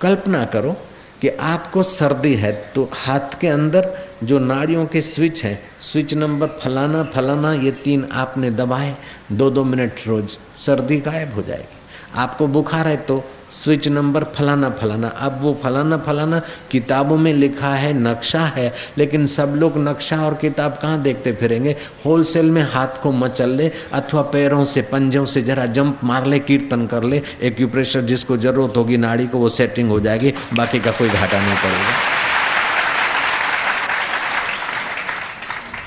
कल्पना 0.00 0.44
करो 0.44 0.72
कि 1.20 1.28
आपको 1.28 1.82
सर्दी 1.82 2.34
है 2.34 2.52
तो 2.74 2.88
हाथ 2.94 3.38
के 3.40 3.48
अंदर 3.48 3.88
जो 4.24 4.38
नाड़ियों 4.38 4.86
के 4.86 5.00
स्विच 5.02 5.44
हैं, 5.44 5.58
स्विच 5.80 6.14
नंबर 6.14 6.48
फलाना 6.62 7.02
फलाना, 7.04 7.52
ये 7.54 7.70
तीन 7.74 8.08
आपने 8.12 8.50
दबाए 8.50 8.94
दो 9.32 9.50
दो 9.50 9.64
मिनट 9.64 10.06
रोज 10.06 10.38
सर्दी 10.60 10.98
गायब 11.00 11.34
हो 11.34 11.42
जाएगी। 11.42 11.78
आपको 12.14 12.46
बुखार 12.46 12.88
है 12.88 12.96
तो 12.96 13.22
स्विच 13.50 13.88
नंबर 13.88 14.24
फलाना 14.24 14.70
फलाना। 14.70 15.08
अब 15.08 15.40
वो 15.40 15.60
फलाना 15.62 15.96
फलाना 15.96 16.42
किताबों 16.70 17.16
में 17.16 17.32
लिखा 17.32 17.74
है, 17.74 17.92
नक्शा 17.92 18.40
है, 18.40 18.74
लेकिन 18.98 19.26
सब 19.26 19.54
लोग 19.56 19.78
नक्शा 19.78 20.24
और 20.24 20.34
किताब 20.34 20.78
कहाँ 20.82 21.02
देखते 21.02 21.32
फिरेंगे? 21.32 21.76
होलसेल 22.06 22.50
में 22.50 22.62
हाथ 22.62 23.02
को 23.02 23.12
मचल 23.12 23.50
ले, 23.50 23.72
अथवा 23.92 24.22
पैरों 24.22 24.64
से, 24.64 24.82
पंजों 24.82 25.24
से 25.24 25.42
जरा 25.42 25.66
जंप 25.66 26.00
मार 26.04 26.26
ले, 26.26 26.38
कीर्तन 26.38 26.86
कर 26.86 27.02
ले, 27.02 27.22
एक्यूप्रेशर 27.42 28.00
जिसको 28.00 28.36
ज़रूरत 28.36 28.76
होगी, 28.76 28.96
नाड़ी 28.96 29.26
को 29.26 29.38
वो 29.38 29.48
सेटिंग 29.48 29.90
हो 29.90 30.00
जाएगी, 30.00 30.34
बाकी 30.54 30.80
का 30.80 30.90
कोई 30.90 31.08
घाटा 31.08 31.38
नहीं 31.38 31.56
पड़ेगा। 31.56 31.94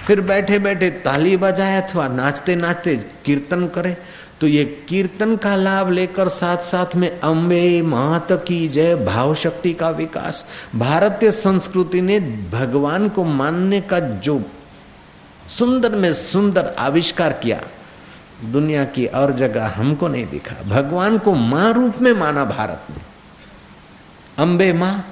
फिर 0.07 0.21
बैठे 0.21 0.59
बैठे 0.59 0.89
ताली 0.89 1.37
बजाए 1.37 1.81
अथवा 1.81 2.07
नाचते 2.07 2.55
नाचते 2.55 2.95
कीर्तन 3.25 3.67
करे 3.67 3.97
तो 4.43 4.47
ये 4.47 4.63
कीर्तन 4.89 5.35
का 5.35 5.55
लाभ 5.55 5.89
लेकर 5.89 6.29
साथ 6.29 6.57
साथ 6.57 6.95
में 6.95 7.19
अम्बे 7.19 7.81
मात 7.81 8.31
की 8.31 8.67
जय, 8.67 8.95
भाव 8.95 9.35
शक्ति 9.35 9.73
का 9.73 9.89
विकास। 9.89 10.45
भारतीय 10.75 11.31
संस्कृति 11.31 12.01
ने 12.01 12.19
भगवान 12.51 13.09
को 13.09 13.23
मानने 13.23 13.81
का 13.81 13.99
जो 13.99 14.41
सुंदर 15.47 15.95
में 15.95 16.13
सुंदर 16.13 16.75
आविष्कार 16.79 17.33
किया, 17.33 17.61
दुनिया 18.43 18.83
की 18.83 19.05
और 19.05 19.31
जगह 19.31 19.67
हमको 19.67 20.07
नहीं 20.07 20.27
दिखा। 20.27 20.61
भगवान 20.69 21.17
को 21.17 21.33
माँ 21.33 21.73
रूप 21.73 22.01
में 22.01 22.13
माना 22.13 22.45
भारत 22.45 22.87
ने। 22.89 23.01
अंबे 24.43 24.73
माँ, 24.73 25.05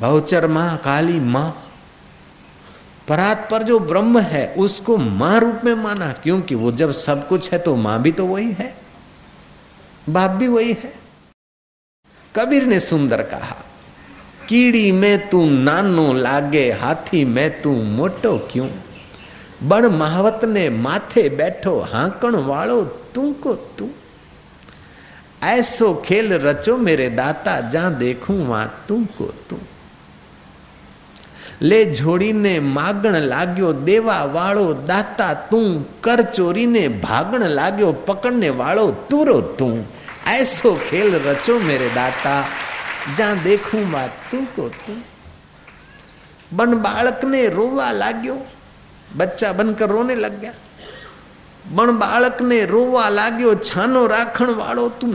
बहुचर 0.00 0.46
माँ, 0.46 0.76
काली 0.76 1.20
माँ 1.20 1.71
परात 3.08 3.46
पर 3.50 3.62
जो 3.62 3.78
ब्रह्म 3.80 4.18
है, 4.20 4.46
उसको 4.58 4.96
माँ 4.96 5.38
रूप 5.40 5.60
में 5.64 5.74
माना, 5.74 6.12
क्योंकि 6.12 6.54
वो 6.54 6.72
जब 6.72 6.90
सब 6.90 7.26
कुछ 7.28 7.50
है 7.52 7.58
तो 7.58 7.74
माँ 7.76 8.00
भी 8.02 8.12
तो 8.12 8.26
वही 8.26 8.52
है, 8.52 8.74
बाप 10.08 10.30
भी 10.30 10.48
वही 10.48 10.72
है। 10.72 10.92
कबीर 12.34 12.64
ने 12.64 12.80
सुंदर 12.80 13.22
कहा, 13.22 13.56
कीड़ी 14.48 14.92
में 14.92 15.28
तू 15.28 15.44
नानो 15.44 16.12
लागे, 16.12 16.70
हाथी 16.72 17.24
में 17.24 17.60
तू 17.62 17.72
मोटो 17.72 18.36
क्यों? 18.52 18.68
बण 19.62 19.86
महावत 19.88 20.44
ने 20.44 20.68
माथे 20.70 21.28
बैठो, 21.28 21.78
हाकण 21.82 22.36
वालो 22.36 22.84
तू 23.14 23.32
को 23.32 23.54
तू। 23.78 23.88
ऐसो 25.42 25.94
खेल 26.06 26.32
रचो 26.32 26.76
मेरे 26.78 27.08
दाता, 27.10 27.60
जहाँ 27.60 27.94
देखूँ 27.94 28.36
वहाँ 28.46 28.84
तू 28.88 29.04
को 29.18 29.24
तू। 29.50 29.58
લે 31.61 31.85
જોડીને 31.91 32.59
માગણ 32.59 33.19
લાગ્યો 33.25 33.73
દેવા 33.83 34.23
વાળો 34.33 34.73
દાતા 34.73 35.33
તું 35.51 35.85
કર 36.01 36.21
ચોરીને 36.21 36.83
ભાગણ 36.87 37.47
લાગ્યો 37.49 37.91
પકડને 37.91 38.49
વાળો 38.49 38.91
તુરો 39.09 39.41
તું 39.41 39.77
ऐसो 40.27 40.73
खेल 40.75 41.15
रचो 41.15 41.59
मेरे 41.59 41.89
दाता 41.89 42.33
जहां 43.17 43.43
देखूं 43.43 43.83
बात 43.91 44.15
तू 44.31 44.39
को 44.55 44.69
तू 44.77 44.95
बन 46.55 46.73
बालक 46.77 47.23
ने 47.25 47.47
रोवा 47.49 47.91
लाग्यो 47.91 48.35
बच्चा 49.15 49.51
बनकर 49.53 49.89
रोने 49.89 50.15
लग 50.15 50.39
गया 50.41 50.53
પણ 51.62 51.98
બાળકને 51.98 52.64
રોવા 52.66 53.08
લાગ્યો, 53.08 53.54
છાનો 53.54 54.06
રાખણ 54.06 54.46
વાળો, 54.46 54.88
તું 54.88 55.12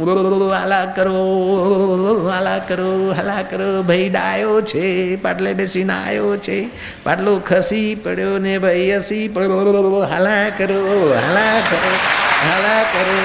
હાલા 0.51 0.85
કરો 0.85 2.29
હાલા 2.31 2.59
કરો 2.59 3.11
હાલા 3.11 3.43
કરો, 3.43 3.83
ભાઈ 3.83 4.09
ડાયો 4.09 4.61
છે, 4.61 5.15
પાટલે 5.15 5.53
બેસીને 5.53 5.93
આવ્યો 5.93 6.37
છે. 6.37 6.69
પાટલો 7.03 7.39
ખસી 7.39 7.95
પડ્યો 7.95 8.37
ને 8.37 8.57
ભાઈ 8.57 8.95
હસી 8.95 9.27
પડ્યો, 9.27 10.01
હાલા 10.01 10.49
કરો 10.49 11.13
હાલા 11.13 11.59
કરો 11.59 11.91
હાલા 12.49 12.83
કરો. 12.83 13.17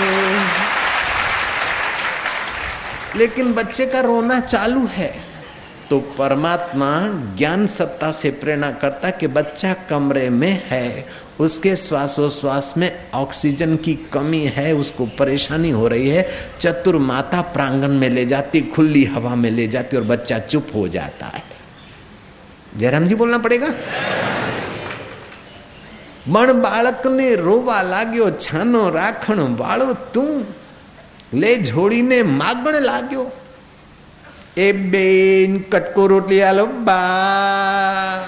લેકિન 3.14 3.52
બચ્ચે 3.52 3.86
કા 3.86 4.00
રોના 4.00 4.40
ચાલુ 4.40 4.88
હૈ? 4.98 5.31
तो 5.91 5.99
परमात्मा 6.17 6.89
ज्ञान 7.37 7.65
सत्ता 7.67 8.11
से 8.11 8.31
प्रेरणा 8.39 8.69
करता 8.81 9.09
कि 9.09 9.27
बच्चा 9.27 9.73
कमरे 9.89 10.29
में 10.29 10.61
है 10.69 11.05
उसके 11.39 11.75
श्वासोश्वास 11.75 12.73
में 12.77 12.89
ऑक्सीजन 13.15 13.75
की 13.85 13.93
कमी 14.13 14.43
है 14.55 14.73
उसको 14.75 15.05
परेशानी 15.19 15.69
हो 15.71 15.87
रही 15.87 16.09
है 16.09 16.25
चतुर 16.59 16.97
माता 17.03 17.41
प्रांगण 17.53 17.97
में 17.99 18.09
ले 18.09 18.25
जाती 18.25 18.61
खुली 18.69 19.03
हवा 19.13 19.35
में 19.35 19.49
ले 19.51 19.67
जाती 19.67 19.97
और 19.97 20.03
बच्चा 20.03 20.39
चुप 20.47 20.71
हो 20.75 20.87
जाता 20.97 21.31
है 21.35 21.43
जयराम 22.79 23.07
जी 23.07 23.15
बोलना 23.15 23.37
पड़ेगा 23.37 23.73
મણ 26.27 26.49
બાળકને 26.63 27.27
રોવા 27.47 27.75
लाग्यो 27.91 28.25
छानो 28.45 28.81
राखण 28.91 29.37
वालो 29.59 29.85
तू 30.13 30.23
ले 31.41 31.51
જોડીને 31.69 32.17
માગણ 32.39 32.75
लाग्यो 32.81 33.23
એ 34.56 34.72
બેન 34.72 35.64
કટકો 35.64 36.02
રોટલી 36.08 36.42
આલો 36.42 36.64
બા 36.84 38.20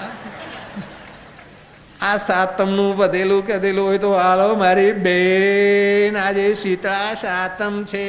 આ 2.01 2.17
સાતમનું 2.19 2.97
વધેલું 2.97 3.43
કદેલું 3.43 3.85
હોય 3.85 3.99
તો 3.99 4.11
હાલો 4.13 4.47
મારી 4.55 4.93
બેન 4.99 6.17
આજે 6.17 6.47
શીતળા 6.55 7.15
સાતમ 7.15 7.75
છે 7.85 8.05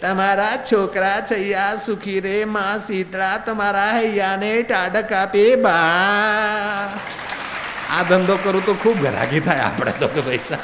તમારા 0.00 0.56
છોકરા 0.62 1.20
છૈયા 1.22 1.78
સુખી 1.78 2.20
રે 2.20 2.36
માં 2.46 2.80
શીતળા 2.80 3.36
તમારા 3.40 3.92
હૈયાને 3.92 4.50
ટાઢક 4.62 5.14
આપે 5.14 5.44
બા 5.58 6.90
આ 7.90 8.02
ધંધો 8.04 8.36
કરું 8.36 8.62
તો 8.62 8.74
ખૂબ 8.76 9.00
ઘરાકી 9.00 9.40
થાય 9.40 9.64
આપણે 9.64 9.96
તો 10.00 10.08
કે 10.08 10.26
પૈસા 10.28 10.60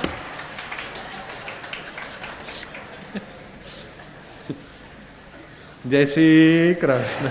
જય 5.91 6.07
શ્રી 6.07 6.75
કૃષ્ણ. 6.75 7.29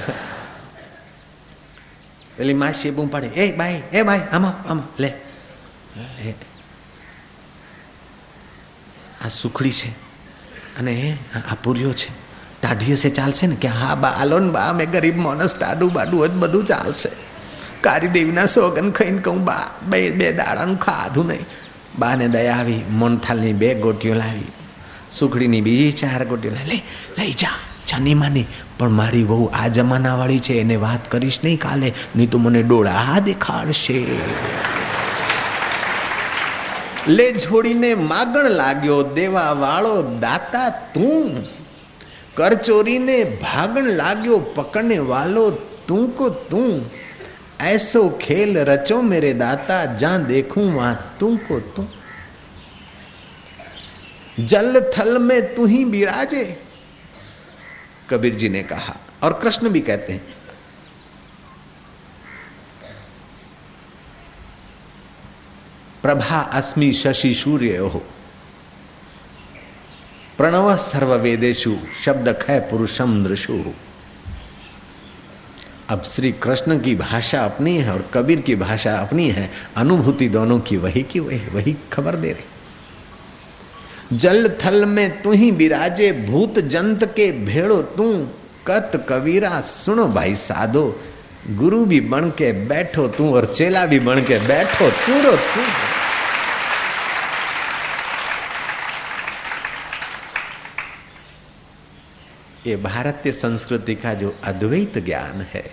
પેલી 2.37 2.53
માસી 2.53 2.91
બૂમ 2.91 3.07
પાડે. 3.07 3.27
એ 3.27 3.55
બાઈ 3.55 3.81
એ 3.93 4.01
બાઈ, 4.01 4.19
આમાં 4.19 4.69
આમાં 4.69 5.01
લે. 5.01 5.13
આ 9.25 9.27
સુખડી 9.27 9.71
છે 9.71 9.89
અને 10.79 11.17
આ 11.51 11.55
પૂર્યો 11.63 11.93
છે. 11.93 12.09
ટાઢીએ 12.61 12.95
છે, 12.95 13.09
ચાલશે 13.09 13.47
ને? 13.47 13.55
કે 13.55 13.67
હા, 13.67 13.95
બા 13.95 14.09
આલો 14.09 14.39
ને 14.39 14.51
બા, 14.51 14.69
અમે 14.69 14.85
ગરીબ 14.85 15.17
માણસ 15.17 15.55
ટાડું 15.55 15.93
બાડું 15.93 16.27
જ 16.27 16.31
બધું 16.31 16.65
ચાલશે. 16.65 17.09
કારી 17.81 18.07
દેવીના 18.07 18.45
સોગન 18.45 18.91
ખાઈને 18.91 19.17
કહું, 19.17 19.45
બા, 19.45 19.67
બે 19.83 20.09
બે 20.09 20.31
દાડાનું 20.31 20.79
ખાધું 20.79 21.27
નહીં. 21.27 21.45
બાને 21.99 22.27
દયા 22.27 22.55
આવી, 22.55 22.81
મોનથાલની 22.89 23.53
બે 23.53 23.75
ગોટીઓ 23.75 24.13
લાવી. 24.13 24.51
સુખડીની 25.11 25.61
બીજી 25.61 25.91
ચાર 25.91 26.25
ગોટીઓ 26.25 26.51
લાવી. 26.51 26.81
લઈ 27.17 27.31
જા. 27.31 27.49
જાની 27.87 28.13
માની 28.13 28.45
પણ 28.77 28.89
મારી 28.89 29.23
વહુ 29.23 29.51
આ 29.53 29.67
જમાનાવાળી 29.67 30.39
છે, 30.39 30.53
એને 30.53 30.75
વાત 30.75 31.11
કરીશ 31.11 31.39
નહીં 31.43 31.59
કાલે, 31.59 31.93
નહીં 32.15 32.29
તો 32.29 32.37
મને 32.37 32.63
ડોળા 32.63 33.19
દેખાડશે. 33.19 34.05
લે 37.07 37.31
છોડીને 37.31 37.95
માગણ 37.95 38.49
લાગ્યો 38.49 39.03
દેવા 39.03 39.51
વાળો 39.51 40.01
દાતા 40.19 40.69
તું. 40.69 41.43
કરચોરીને 42.35 43.23
ભાગણ 43.23 43.83
લાગ્યો 43.83 44.37
પકડને 44.37 44.97
વાલો 44.97 45.51
તું 45.87 46.17
કો 46.17 46.29
તું. 46.29 46.89
એસો 47.67 48.09
ખેલ 48.09 48.57
રચો 48.57 49.01
મેરે 49.01 49.33
દાતા, 49.33 49.85
જ્યાં 49.85 50.25
દેખું 50.25 50.75
વહાં 50.75 51.17
તું 51.19 51.37
કો 51.37 51.59
તું. 51.59 52.01
જલ 54.45 54.79
થલ 54.79 55.19
મેં 55.19 55.55
તું 55.55 55.67
ही 55.69 55.83
બિરાજે 55.83 56.55
कबीर 58.11 58.35
जी 58.35 58.49
ने 58.49 58.63
कहा। 58.63 58.95
और 59.23 59.33
कृष्ण 59.33 59.69
भी 59.69 59.79
कहते 59.79 60.13
हैं, 60.13 60.23
प्रभा 66.01 66.39
अस्मि 66.53 66.91
शशि 66.93 67.33
सूर्य 67.33 67.77
हो। 67.77 68.03
प्रणव 70.37 70.75
सर्व 70.77 71.13
वेदेशु 71.15 71.77
शब्द 72.05 72.29
खय 72.41 72.59
पुरुषम 72.59 73.23
दृशु 73.23 73.63
अब 75.89 76.03
श्री 76.03 76.31
कृष्ण 76.31 76.79
की 76.79 76.95
भाषा 76.95 77.43
अपनी 77.45 77.77
है 77.77 77.91
और 77.93 78.09
कबीर 78.13 78.41
की 78.41 78.55
भाषा 78.55 78.95
अपनी 78.97 79.29
है। 79.29 79.49
अनुभूति 79.77 80.27
दोनों 80.29 80.59
की 80.59 80.77
वही 80.77 81.03
की 81.03 81.19
वही 81.19 81.39
वही 81.53 81.75
खबर 81.93 82.15
दे 82.15 82.31
रहे 82.31 82.50
जल 84.13 84.47
थल 84.63 84.85
में 84.85 85.21
तू 85.21 85.31
ही 85.31 85.51
विराजे 85.51 86.11
भूत 86.11 86.59
जंत 86.59 87.03
के 87.15 87.31
भेड़ो 87.45 87.81
तू। 87.81 88.11
कत 88.67 89.05
कबीरा, 89.09 89.61
सुनो 89.61 90.07
भाई 90.07 90.35
साधो, 90.35 90.83
गुरु 91.49 91.85
भी 91.85 91.99
बन 92.01 92.29
के 92.29 92.51
बैठो 92.67 93.07
तू 93.07 93.33
और 93.35 93.45
चेला 93.45 93.85
भी 93.85 93.99
बन 93.99 94.21
के 94.21 94.39
बैठो 94.39 94.89
तू 94.89 95.21
रो 95.21 95.31
तू। 95.31 95.61
ये 102.67 102.75
भारतीय 102.75 103.31
संस्कृति 103.31 103.95
का 103.95 104.13
जो 104.13 104.35
अद्वैत 104.43 104.97
ज्ञान 104.97 105.45
है, 105.53 105.65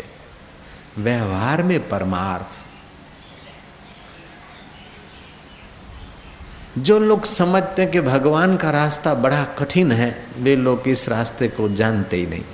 व्यवहार 0.98 1.62
में 1.62 1.88
परमार्थ 1.88 2.58
जो 6.78 6.98
लोग 6.98 7.24
समझते 7.24 7.82
हैं 7.82 7.90
कि 7.90 8.00
भगवान 8.00 8.56
का 8.56 8.70
रास्ता 8.70 9.14
बड़ा 9.14 9.44
कठिन 9.44 9.92
है, 9.92 10.26
वे 10.38 10.56
लोग 10.56 10.88
इस 10.88 11.08
रास्ते 11.08 11.48
को 11.48 11.68
जानते 11.68 12.16
ही 12.16 12.26
नहीं। 12.26 12.44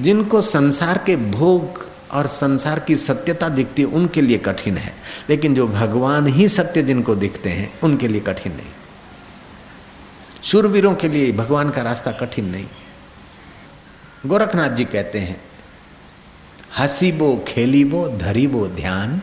जिनको 0.00 0.42
संसार 0.42 0.98
के 0.98 1.16
भोग 1.16 1.86
और 2.10 2.26
संसार 2.26 2.80
की 2.80 2.96
सत्यता 2.96 3.48
दिखती 3.48 3.82
है 3.82 3.88
उनके 3.88 4.20
लिए 4.20 4.38
कठिन 4.38 4.76
है, 4.76 4.94
लेकिन 5.30 5.54
जो 5.54 5.68
भगवान 5.68 6.26
ही 6.26 6.48
सत्य 6.48 6.82
जिनको 6.82 7.14
दिखते 7.14 7.50
हैं, 7.50 7.80
उनके 7.80 8.08
लिए 8.08 8.20
कठिन 8.20 8.52
नहीं। 8.52 8.66
शूरवीरों 10.42 10.94
के 10.94 11.08
लिए 11.08 11.32
भगवान 11.32 11.70
का 11.70 11.82
रास्ता 11.82 12.12
कठिन 12.12 12.44
नहीं। 12.44 12.66
गोरखनाथ 14.26 14.70
जी 14.70 14.84
कहते 14.84 15.18
हैं, 15.18 15.40
हसीबो 16.78 17.44
खेलीबो 17.48 18.08
धरीबो 18.08 18.68
ध्यान 18.68 19.20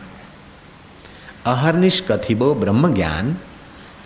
અહર્નિશ 1.46 2.02
કથિબો 2.02 2.54
બ્રહ્મ 2.54 2.94
જ્ઞાન 2.94 3.34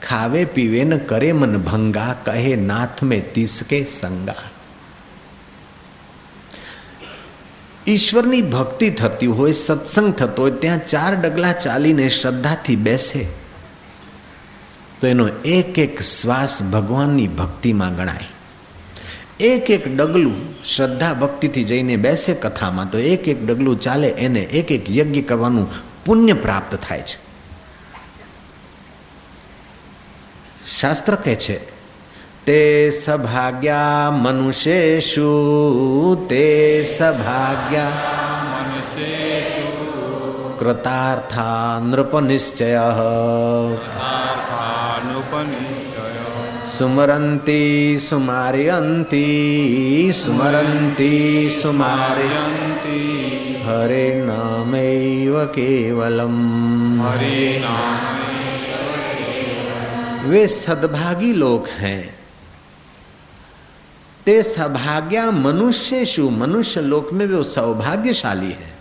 ખાવે 0.03 0.45
પીવે 0.45 0.85
ન 0.85 0.97
કરે 0.97 1.33
મન 1.33 1.59
ભંગા, 1.59 2.17
કહે 2.25 2.57
નાથ 2.57 3.03
મેં 3.03 3.33
તિસકે 3.33 3.85
સંગા. 3.85 4.35
ઈશ્વરની 7.87 8.43
ભક્તિ 8.43 8.91
થતી 8.91 9.27
હોય, 9.27 9.53
સત્સંગ 9.53 10.15
થતો 10.15 10.43
હોય, 10.43 10.51
ત્યાં 10.51 10.87
ચાર 10.87 11.17
ડગલા 11.17 11.53
ચાલીને 11.53 12.09
શ્રદ્ધાથી 12.09 12.77
બેસે. 12.77 13.27
તો 15.01 15.07
એનો 15.07 15.29
એક 15.29 15.79
એક 15.79 16.03
શ્વાસ 16.03 16.63
ભગવાનની 16.63 17.29
ભક્તિમાં 17.29 17.97
ગણાય. 17.97 18.27
એક 19.41 19.71
એક 19.71 19.97
ડગલું 19.97 20.65
શ્રદ્ધા 20.65 21.15
ભક્તિથી 21.15 21.65
જઈને 21.65 21.97
બેસે 21.97 22.35
કથામાં, 22.35 22.91
તો 22.91 22.99
એક 22.99 23.29
એક 23.29 23.47
ડગલું 23.47 23.81
ચાલે, 23.81 24.09
એને 24.09 24.41
એક 24.41 24.73
એક 24.73 24.97
યજ્ઞ 24.97 25.21
કરવાનું 25.21 25.69
પુણ્ય 26.05 26.33
પ્રાપ્ત 26.33 26.75
થાય 26.75 27.01
છે. 27.01 27.30
શાસ્ત્ર 30.78 31.16
કહે 31.16 31.36
છે 31.36 31.60
તે 32.46 32.92
સભાગ્યા 32.92 34.12
મનુષ્યેષુ 34.16 36.26
તે 36.30 36.84
સભાગ્યા 36.88 38.16
કૃતાર્થા 40.60 41.80
નૃપ 41.82 42.22
નિશ્ચય 42.22 42.86
સુમરંતી 46.66 48.00
સુમાર્યંતી 48.00 50.14
સુમરંતી 50.14 51.52
સુમાર્યંતી 51.52 53.56
હરે 53.66 54.26
નામૈવ 54.26 55.52
કેવલમ 55.52 57.02
હરે 57.02 57.62
वे 60.25 60.49
सद्भागी 60.49 61.33
लोग 61.33 61.69
हैं। 61.69 62.15
ते 64.27 64.43
सभाग्या 64.43 65.31
मनुष्य 65.31 66.07
शु 66.07 66.31
मनुष्य 66.31 66.81
लोक 66.81 67.13
में 67.13 67.27
वे 67.27 67.45
सौभाग्यशाली 67.45 68.53
है। 68.53 68.79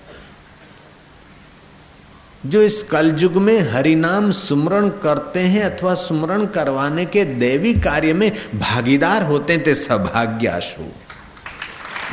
जो 2.46 2.62
इस 2.62 2.84
कलयुग 2.84 3.34
में 3.34 3.60
हरिनाम 3.72 4.32
सुमरण 4.32 4.90
करते 4.90 5.40
हैं 5.40 5.64
अथवा 5.64 5.94
सुमरण 5.96 6.46
करवाने 6.46 7.06
के 7.06 7.26
देवी 7.26 7.74
कार्य 7.74 8.14
में 8.14 8.32
भागीदार 8.56 9.24
होते 9.24 9.54
हैं, 9.54 9.64
ते 9.64 9.76
सौभाग्याशु। 9.76 10.84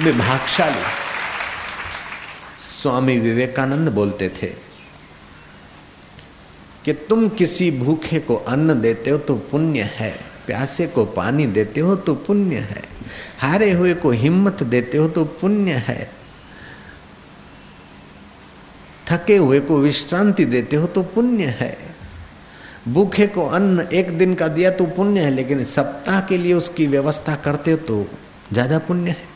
वे 0.05 0.13
भागशाली 0.13 0.83
स्वामी 2.81 3.19
विवेकानंद 3.19 3.89
बोलते 3.89 4.29
थे 4.29 4.66
कि 6.87 6.93
तुम 7.09 7.29
किसी 7.29 7.71
भूखे 7.71 8.19
को 8.21 8.35
अन्न 8.49 8.81
देते 8.81 9.11
हो 9.11 9.19
तो 9.19 9.35
पुण्य 9.51 9.91
है, 9.95 10.11
प्यासे 10.47 10.87
को 10.87 11.05
पानी 11.07 11.47
देते 11.49 11.81
हो 11.81 11.95
तो 11.97 12.15
पुण्य 12.17 12.57
है, 12.57 12.83
हारे 13.39 13.71
हुए 13.73 13.95
को 13.95 14.11
हिम्मत 14.13 14.63
देते 14.65 14.99
हो 14.99 15.09
तो 15.09 15.25
पुण्य 15.41 15.73
है, 15.87 16.11
थके 19.11 19.37
हुए 19.37 19.61
को 19.61 19.79
विश्रांति 19.79 20.45
देते 20.45 20.77
हो 20.77 20.87
तो 20.87 21.03
पुण्य 21.05 21.57
है, 21.61 21.77
भूखे 22.89 23.27
को 23.27 23.47
अन्न 23.49 23.89
एक 23.93 24.17
दिन 24.19 24.35
का 24.35 24.49
दिया 24.49 24.71
तो 24.71 24.87
पुण्य 24.87 25.21
है, 25.21 25.31
लेकिन 25.31 25.65
सप्ताह 25.67 26.21
के 26.21 26.39
लिए 26.39 26.55
उसकी 26.55 26.87
व्यवस्था 26.87 27.35
करते 27.37 27.71
हो 27.71 27.77
तो 27.79 28.07
ज़्यादा 28.53 28.79
पुण्य 28.79 29.11
है। 29.11 29.35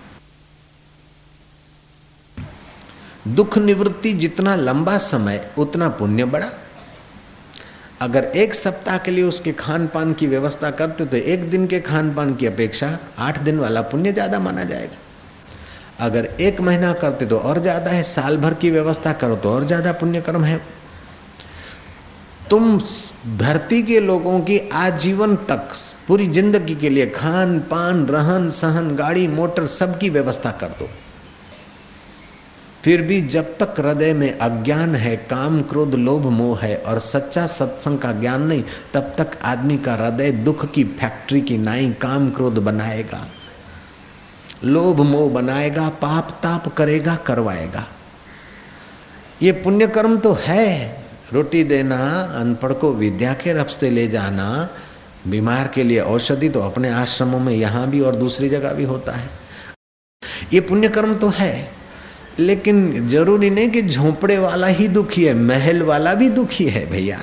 दुख 3.29 3.59
निवृत्ति 3.59 4.13
जितना 4.15 4.55
लंबा 4.57 4.99
समय, 4.99 5.51
उतना 5.59 5.89
पुण्य 5.91 6.25
बढ़ा 6.27 6.51
अगर 8.01 8.25
एक 8.37 8.55
सप्ताह 8.55 8.99
के 8.99 9.11
लिए 9.11 9.25
उसके 9.25 9.53
खान 9.53 9.87
पान 9.87 10.13
की 10.13 10.27
व्यवस्था 10.27 10.71
करते 10.73 11.05
तो 11.07 11.17
एक 11.17 11.49
दिन 11.51 11.67
के 11.67 11.81
खान 11.83 12.13
पान 12.15 12.35
की 12.35 12.47
अपेक्षा 12.47 12.89
आठ 13.19 13.39
दिन 13.41 13.59
वाला 13.59 13.81
पुण्य 13.85 14.13
ज़्यादा 14.13 14.39
माना 14.41 14.65
जाएगा। 14.65 14.97
अगर 16.01 16.25
एक 16.41 16.61
महीना 16.61 16.93
करते 16.95 17.27
तो 17.27 17.39
और 17.39 17.59
ज़्यादा 17.59 17.91
है, 17.91 18.03
साल 18.03 18.37
भर 18.37 18.55
की 18.55 18.71
व्यवस्था 18.71 19.13
करो 19.15 19.37
तो 19.37 19.51
और 19.51 19.65
ज़्यादा 19.65 19.93
पुण्य 19.93 20.21
कर्म 20.21 20.45
है। 20.45 20.61
तुम 22.51 22.79
धरती 23.39 23.83
के 23.83 24.01
लोगों 24.01 24.39
की 24.41 24.59
आजीवन 24.75 25.37
तक, 25.45 25.69
पूरी 26.09 26.27
ज़िंदगी 26.29 26.75
के 26.75 26.89
लिए 26.89 27.07
खान 27.09 27.59
पान 27.71 28.05
रहन 28.07 28.49
सहन 28.53 28.95
गाड़ी, 28.97 29.27
मोटर 29.29 29.67
सबकी 29.69 30.11
व्यवस्था 30.11 30.51
कर 30.61 30.69
दो। 30.79 30.89
फिर 32.85 33.03
भी 33.03 33.21
जब 33.21 33.59
तक 33.59 33.81
हृदय 33.81 34.13
में 34.13 34.39
अज्ञान 34.39 34.95
है, 34.95 35.17
काम 35.31 35.61
क्रोध, 35.63 35.95
लोभ, 35.95 36.27
मोह 36.27 36.61
है 36.61 36.77
और 36.77 36.99
सच्चा 36.99 37.47
सत्संग 37.47 37.99
का 37.99 38.13
ज्ञान 38.13 38.43
नहीं, 38.43 38.63
तब 38.95 39.15
तक 39.19 39.39
आदमी 39.43 39.77
का 39.79 39.95
हृदय 39.95 40.31
दुख 40.31 40.71
की 40.73 40.85
फैक्ट्री 40.85 41.41
की 41.41 41.59
नाई 41.59 41.91
काम 41.93 42.31
क्रोध 42.31 42.59
बनाएगा, 42.59 43.27
लोभ, 44.65 45.01
मोह 45.01 45.31
बनाएगा, 45.31 45.89
पाप, 45.89 46.31
ताप 46.43 46.69
करेगा, 46.69 47.15
करवाएगा। 47.17 47.87
ये 49.43 49.53
पुण्य 49.53 49.87
कर्म 49.87 50.19
तो 50.19 50.33
है। 50.41 51.05
रोटी 51.33 51.63
देना, 51.65 51.99
अनपढ़ 52.37 52.73
को 52.73 52.93
विद्या 52.93 53.33
के 53.33 53.53
रस्ते 53.53 53.91
ले 53.91 54.07
जाना, 54.09 54.69
बीमार 55.29 55.69
के 55.69 55.85
लिए 55.85 56.01
औषधि 56.01 56.49
तो 56.49 56.61
अपने 56.61 56.91
आश्रमों 56.91 57.41
में 57.41 57.55
यहाँ 57.55 57.87
भी 57.91 58.01
और 58.01 58.17
दूसरी 58.17 58.49
जगह 58.49 58.73
भी 58.73 58.85
होता 58.85 59.13
है। 59.13 59.29
ये 60.53 60.61
पुण्य 60.61 60.89
कर्म 60.89 61.15
तो 61.15 61.29
है। 61.29 61.80
लेकिन 62.39 63.09
ज़रूरी 63.09 63.51
नहीं 63.51 63.69
कि 63.69 63.83
झोंपड़े 63.83 64.39
वाला 64.39 64.67
ही 64.67 64.89
दुखी 64.89 65.25
है, 65.25 65.35
महल 65.35 65.83
वाला 65.83 66.15
भी 66.15 66.29
दुखी 66.29 66.65
है 66.65 66.85
भैया। 66.91 67.21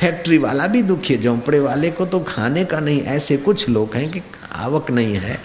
फैक्ट्री 0.00 0.38
वाला 0.38 0.66
भी 0.66 0.82
दुखी 0.82 1.14
है। 1.14 1.20
झोंपड़े 1.20 1.58
वाले 1.60 1.90
को 1.90 2.06
तो 2.06 2.20
खाने 2.20 2.64
का 2.64 2.80
नहीं, 2.80 3.02
ऐसे 3.02 3.36
कुछ 3.36 3.68
लोग 3.68 3.94
हैं 3.94 4.10
कि 4.10 4.22
आवक 4.52 4.90
नहीं 4.90 5.14
है, 5.14 5.38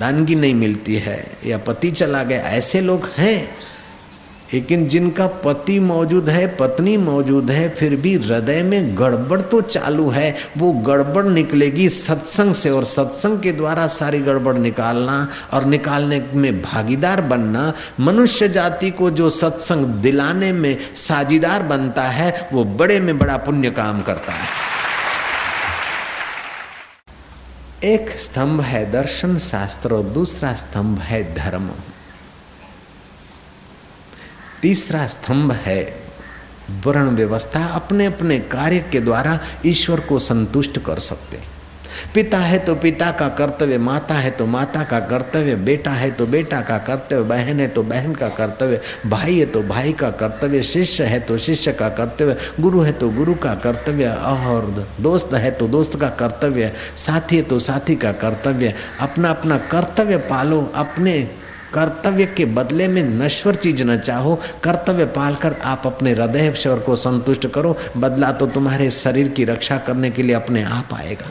दानगी 0.00 0.34
नहीं 0.34 0.54
मिलती 0.54 0.94
है, 0.94 1.24
या 1.46 1.58
पति 1.58 1.90
चला 1.90 2.22
गया, 2.22 2.40
ऐसे 2.40 2.80
लोग 2.80 3.08
हैं 3.18 3.56
लेकिन 4.52 4.86
जिनका 4.86 5.26
पति 5.26 5.78
मौजूद 5.80 6.28
है, 6.28 6.46
पत्नी 6.56 6.96
मौजूद 6.96 7.50
है, 7.50 7.68
फिर 7.68 7.96
भी 7.96 8.14
हृदय 8.14 8.62
में 8.62 8.98
गड़बड़ 8.98 9.40
तो 9.40 9.60
चालू 9.60 10.08
है। 10.10 10.34
वो 10.58 10.72
गड़बड़ 10.72 11.24
निकलेगी 11.24 11.88
सत्संग 11.88 12.54
से 12.54 12.70
और 12.70 12.84
सत्संग 12.84 13.40
के 13.40 13.52
द्वारा 13.52 13.86
सारी 13.86 14.18
गड़बड़ 14.18 14.54
निकालना 14.54 15.28
और 15.52 15.64
निकालने 15.64 16.24
में 16.34 16.62
भागीदार 16.62 17.20
बनना। 17.20 17.72
मनुष्य 18.00 18.48
जाति 18.48 18.90
को 18.90 19.10
जो 19.10 19.30
सत्संग 19.30 19.86
दिलाने 19.86 20.52
में 20.52 20.76
साझीदार 20.94 21.62
बनता 21.62 22.02
है, 22.02 22.48
वो 22.52 22.64
बड़े 22.64 23.00
में 23.00 23.18
बड़ा 23.18 23.36
पुण्य 23.36 23.70
काम 23.70 24.02
करता 24.02 24.32
है। 24.32 24.48
एक 27.84 28.10
स्तंभ 28.10 28.60
है 28.60 28.90
दर्शन 28.90 29.38
शास्त्र 29.38 29.94
और 29.94 30.02
दूसरा 30.02 30.54
स्तंभ 30.54 30.98
है 30.98 31.34
धर्म। 31.34 31.70
तीसरा 34.64 35.06
स्तंभ 35.06 35.52
है। 35.52 35.80
वर्ण 36.84 37.10
व्यवस्था 37.10 37.64
अपने 37.66 38.04
अपने 38.06 38.38
कार्य 38.52 38.78
के 38.92 39.00
द्वारा 39.00 39.38
ईश्वर 39.66 40.00
को 40.00 40.18
संतुष्ट 40.18 40.78
कर 40.78 40.98
सकते 40.98 41.38
पिता 42.14 42.38
है 42.38 42.58
तो 42.58 42.74
पिता 42.74 43.10
का 43.10 43.28
कर्तव्य, 43.28 43.78
माता 43.78 44.14
है 44.14 44.30
तो 44.30 44.46
माता 44.46 44.82
का 44.84 44.98
कर्तव्य, 45.00 45.54
बेटा 45.56 45.90
है 45.90 46.10
तो 46.10 46.26
बेटा 46.26 46.60
का 46.60 46.78
कर्तव्य, 46.78 47.22
बहन 47.22 47.60
है 47.60 47.68
तो 47.68 47.82
बहन 47.82 48.14
का 48.14 48.28
कर्तव्य, 48.28 48.80
भाई 49.06 49.38
है 49.38 49.46
तो 49.46 49.62
भाई 49.62 49.92
का 49.92 50.10
कर्तव्य, 50.12 50.62
शिष्य 50.62 51.04
है 51.04 51.20
तो 51.20 51.38
शिष्य 51.38 51.72
का 51.72 51.88
कर्तव्य, 51.90 52.36
गुरु 52.60 52.80
है 52.80 52.92
तो 52.92 53.10
गुरु 53.10 53.34
का 53.34 53.54
कर्तव्य 53.54 54.08
और 54.08 54.86
दोस्त 55.00 55.34
है 55.34 55.50
तो 55.50 55.68
दोस्त 55.68 56.00
का 56.00 56.08
कर्तव्य, 56.08 56.72
साथी 56.96 57.36
है 57.36 57.42
तो 57.42 57.58
साथी 57.58 57.96
का 57.96 58.12
कर्तव्य। 58.12 58.74
अपना 59.00 59.30
अपना 59.30 59.58
कर्तव्य 59.70 60.16
पालो, 60.16 60.60
अपने 60.74 61.43
कर्तव्य 61.74 62.26
के 62.26 62.44
बदले 62.44 62.88
में 62.88 63.02
नश्वर 63.02 63.54
चीज़ 63.54 63.84
न 63.84 63.98
चाहो, 63.98 64.40
कर्तव्य 64.62 65.04
पालकर 65.04 65.54
आप 65.64 65.82
अपने 65.86 66.12
हृदय 66.12 66.52
स्वर 66.52 66.78
को 66.78 66.96
संतुष्ट 66.96 67.46
करो। 67.46 67.76
बदला 67.96 68.32
तो 68.32 68.46
तुम्हारे 68.46 68.90
शरीर 68.90 69.28
की 69.28 69.44
रक्षा 69.44 69.78
करने 69.78 70.10
के 70.10 70.22
लिए 70.22 70.36
अपने 70.36 70.62
आप 70.62 70.88
आएगा। 70.94 71.30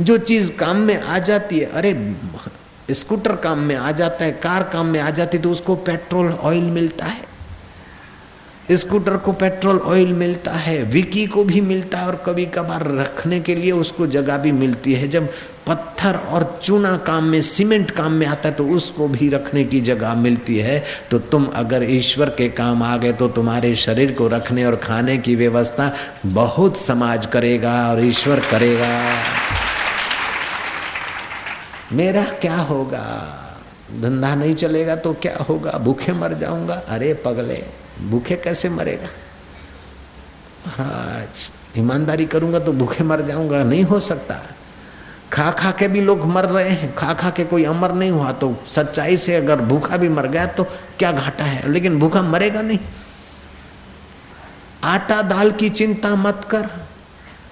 जो 0.00 0.16
चीज़ 0.16 0.52
काम 0.52 0.76
में 0.76 1.02
आ 1.02 1.18
जाती 1.18 1.58
है, 1.58 1.64
अरे, 1.64 2.16
स्कूटर 2.90 3.36
काम 3.36 3.58
में 3.58 3.76
आ 3.76 3.92
जाता 3.92 4.24
है, 4.24 4.32
कार 4.32 4.62
काम 4.62 4.86
में 4.86 5.00
आ 5.00 5.10
जाती 5.10 5.36
है 5.36 5.42
तो 5.42 5.50
उसको 5.50 5.76
पेट्रोल, 5.76 6.32
ऑयल 6.32 6.64
मिलता 6.64 7.06
है। 7.06 7.33
स्कूटर 8.72 9.16
को 9.16 9.32
पेट्रोल 9.32 9.78
ऑयल 9.78 10.12
मिलता 10.12 10.52
है, 10.52 10.82
विकी 10.82 11.26
को 11.26 11.44
भी 11.44 11.60
मिलता 11.60 11.98
है 11.98 12.06
और 12.06 12.22
कभी 12.26 12.44
कभार 12.46 12.82
रखने 12.90 13.40
के 13.40 13.54
लिए 13.54 13.72
उसको 13.72 14.06
जगह 14.06 14.38
भी 14.38 14.52
मिलती 14.52 14.92
है। 14.92 15.08
जब 15.08 15.28
पत्थर 15.66 16.16
और 16.16 16.60
चूना 16.62 16.96
काम 16.96 17.24
में, 17.24 17.42
सीमेंट 17.42 17.90
काम 17.90 18.12
में 18.12 18.26
आता 18.26 18.48
है 18.48 18.54
तो 18.54 18.66
उसको 18.66 19.08
भी 19.08 19.28
रखने 19.28 19.64
की 19.64 19.80
जगह 19.80 20.14
मिलती 20.14 20.58
है। 20.58 20.84
तो 21.10 21.18
तुम 21.18 21.44
अगर 21.54 21.84
ईश्वर 21.90 22.28
के 22.28 22.48
काम 22.48 22.82
आ 22.82 22.96
गए 22.96 23.12
तो 23.12 23.28
तुम्हारे 23.28 23.74
शरीर 23.74 24.12
को 24.12 24.28
रखने 24.28 24.64
और 24.64 24.76
खाने 24.76 25.18
की 25.18 25.36
व्यवस्था 25.36 25.94
बहुत 26.26 26.78
समाज 26.78 27.26
करेगा 27.26 27.90
और 27.90 28.04
ईश्वर 28.04 28.40
करेगा। 28.40 29.14
मेरा 31.92 32.24
क्या 32.24 32.56
होगा? 32.56 33.06
धंधा 34.00 34.34
नहीं 34.34 34.54
चलेगा 34.54 34.96
तो 34.96 35.12
क्या 35.12 35.36
होगा? 35.48 35.70
भूखे 35.70 36.12
मर 36.12 36.32
जाऊँगा? 36.32 36.82
अरे, 36.88 37.14
पगले। 37.14 37.83
भूखे 38.00 38.36
कैसे 38.36 38.68
मरेगा? 38.68 39.08
महाराज 40.66 41.50
ईमानदारी 41.78 42.24
करूँगा 42.26 42.58
तो 42.58 42.72
भूखे 42.72 43.04
मर 43.04 43.20
जाऊँगा, 43.22 43.62
नहीं 43.64 43.82
हो 43.84 44.00
सकता। 44.00 44.40
खा 45.32 45.50
खा 45.50 45.70
के 45.70 45.88
भी 45.88 46.00
लोग 46.00 46.24
मर 46.26 46.44
रहे 46.44 46.70
हैं, 46.70 46.94
खा 46.94 47.12
खा 47.14 47.30
के 47.30 47.44
कोई 47.44 47.64
अमर 47.64 47.92
नहीं 47.92 48.10
हुआ 48.10 48.32
तो 48.32 48.54
सच्चाई 48.66 49.16
से 49.16 49.34
अगर 49.34 49.60
भूखा 49.62 49.96
भी 49.96 50.08
मर 50.08 50.26
गया 50.26 50.46
तो 50.46 50.64
क्या 50.98 51.12
घाटा 51.12 51.44
है? 51.44 51.68
लेकिन 51.68 51.98
भूखा 51.98 52.22
मरेगा 52.22 52.62
नहीं। 52.62 52.78
आटा 54.84 55.20
दाल 55.22 55.50
की 55.52 55.68
चिंता 55.70 56.14
मत 56.16 56.46
कर, 56.50 56.68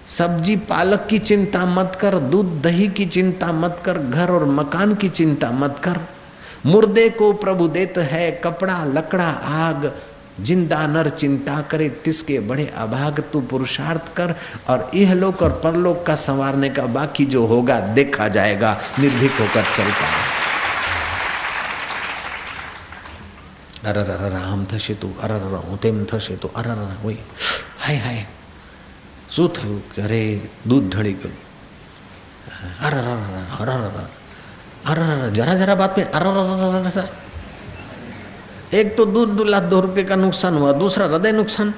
सब्ज़ी 0.09 0.57
पालक 0.68 1.07
की 1.11 1.18
चिंता 1.18 1.64
मत 1.66 1.99
कर, 2.01 2.18
दूध 2.18 2.61
दही 2.62 2.88
की 2.88 3.07
चिंता 3.07 3.53
मत 3.53 3.82
कर, 3.84 3.99
घर 3.99 4.30
और 4.30 4.45
मकान 4.45 4.95
की 4.95 5.09
चिंता 5.11 5.51
मत 5.51 5.80
कर। 5.84 6.01
मुर्दे 6.66 7.09
को 7.11 7.32
प्रभु 7.34 7.68
देत 7.68 7.99
है 7.99 8.30
कपड़ा, 8.45 8.84
लकड़ा, 8.84 9.28
आग 9.28 9.93
जिंदा 10.39 10.86
नर 10.88 11.09
चिंता 11.11 11.59
करे 11.71 11.89
तिसके 12.03 12.39
बड़े 12.49 12.65
अभाग 12.78 13.23
तू 13.34 13.41
पुरुषार्थ 13.51 14.13
कर 14.15 14.36
और 14.69 14.89
यह 14.95 15.13
लोक 15.13 15.41
और 15.41 15.59
परलोक 15.63 16.05
का 16.07 16.15
संवारने 16.25 16.69
का 16.69 16.86
बाकी 16.97 17.25
जो 17.28 17.45
होगा 17.45 17.80
देखा 17.95 18.28
जाएगा 18.38 18.78
निर्भीक 18.99 19.39
होकर 19.39 19.73
चलता 19.73 20.05
है 20.07 20.45
અરર 23.86 24.09
આમ 24.38 24.61
થશે 24.65 24.93
તો 24.95 25.09
અરર 25.23 25.34
હું 25.67 25.78
તેમ 25.78 25.97
થશે 26.05 26.36
તો 26.36 26.47
અરર 26.55 26.69
હોય 27.03 27.17
હાય 27.80 27.99
હાય 27.99 28.23
શું 29.30 29.47
થયું 29.49 29.78
કે 29.91 29.99
અરે 30.01 30.21
દૂધ 30.69 30.88
ઢળી 30.89 31.13
ગયું 31.13 31.36
અરર 32.82 32.95
અરર 33.61 33.71
અરર 34.86 35.32
जरा 35.32 35.53
जरा 35.53 35.75
बात 35.75 35.97
में 35.97 36.07
अरर 36.11 37.07
एक 38.72 38.96
तो 38.96 39.04
दूध 39.06 39.36
डुला 39.36 39.60
दो 39.68 39.80
रुपये 39.80 40.04
का 40.04 40.16
नुकसान 40.18 40.54
हुआ 40.56 40.72
दूसरा 40.78 41.06
हृदय 41.06 41.32
नुकसान 41.34 41.72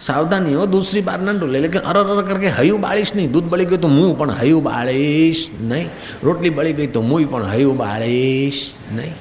સાવધાની 0.00 0.54
હો 0.54 0.64
દૂસરી 0.66 1.02
બાર 1.02 1.18
ના 1.20 1.34
ડોલે 1.34 1.58
લેકિન 1.64 1.84
અરર 1.84 1.98
અરર 2.04 2.22
કરકે 2.22 2.48
હયું 2.50 2.80
બાળીશ 2.80 3.12
નહીં 3.14 3.32
દૂધ 3.34 3.48
બળી 3.50 3.68
ગયું 3.70 3.82
તો 3.82 3.90
મું 3.90 4.14
પણ 4.16 4.38
હયું 4.40 4.62
બાળીશ 4.62 5.42
નહીં 5.64 5.88
રોટલી 6.22 6.54
બળી 6.56 6.76
ગઈ 6.78 6.88
તો 6.88 7.02
મું 7.02 7.26
પણ 7.26 7.50
હયું 7.52 7.76
બાળીશ 7.76 8.62
નહીં 8.92 9.14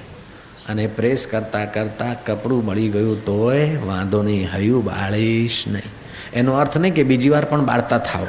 અને 0.68 0.84
પ્રેસ 0.98 1.28
કરતાં 1.28 1.68
કરતાં 1.70 2.16
કપડું 2.26 2.62
બળી 2.66 2.90
ગયું 2.90 3.20
તોય 3.24 3.66
વાંધો 3.84 4.22
નહીં 4.24 4.48
હયું 4.50 4.84
બાળીશ 4.84 5.60
નહીં 5.68 5.90
એનો 6.34 6.58
અર્થ 6.58 6.78
નહીં 6.78 6.98
કે 6.98 7.06
બીજી 7.06 7.34
વાર 7.36 7.46
પણ 7.46 7.66
બાળતા 7.66 8.02
થાવ 8.04 8.28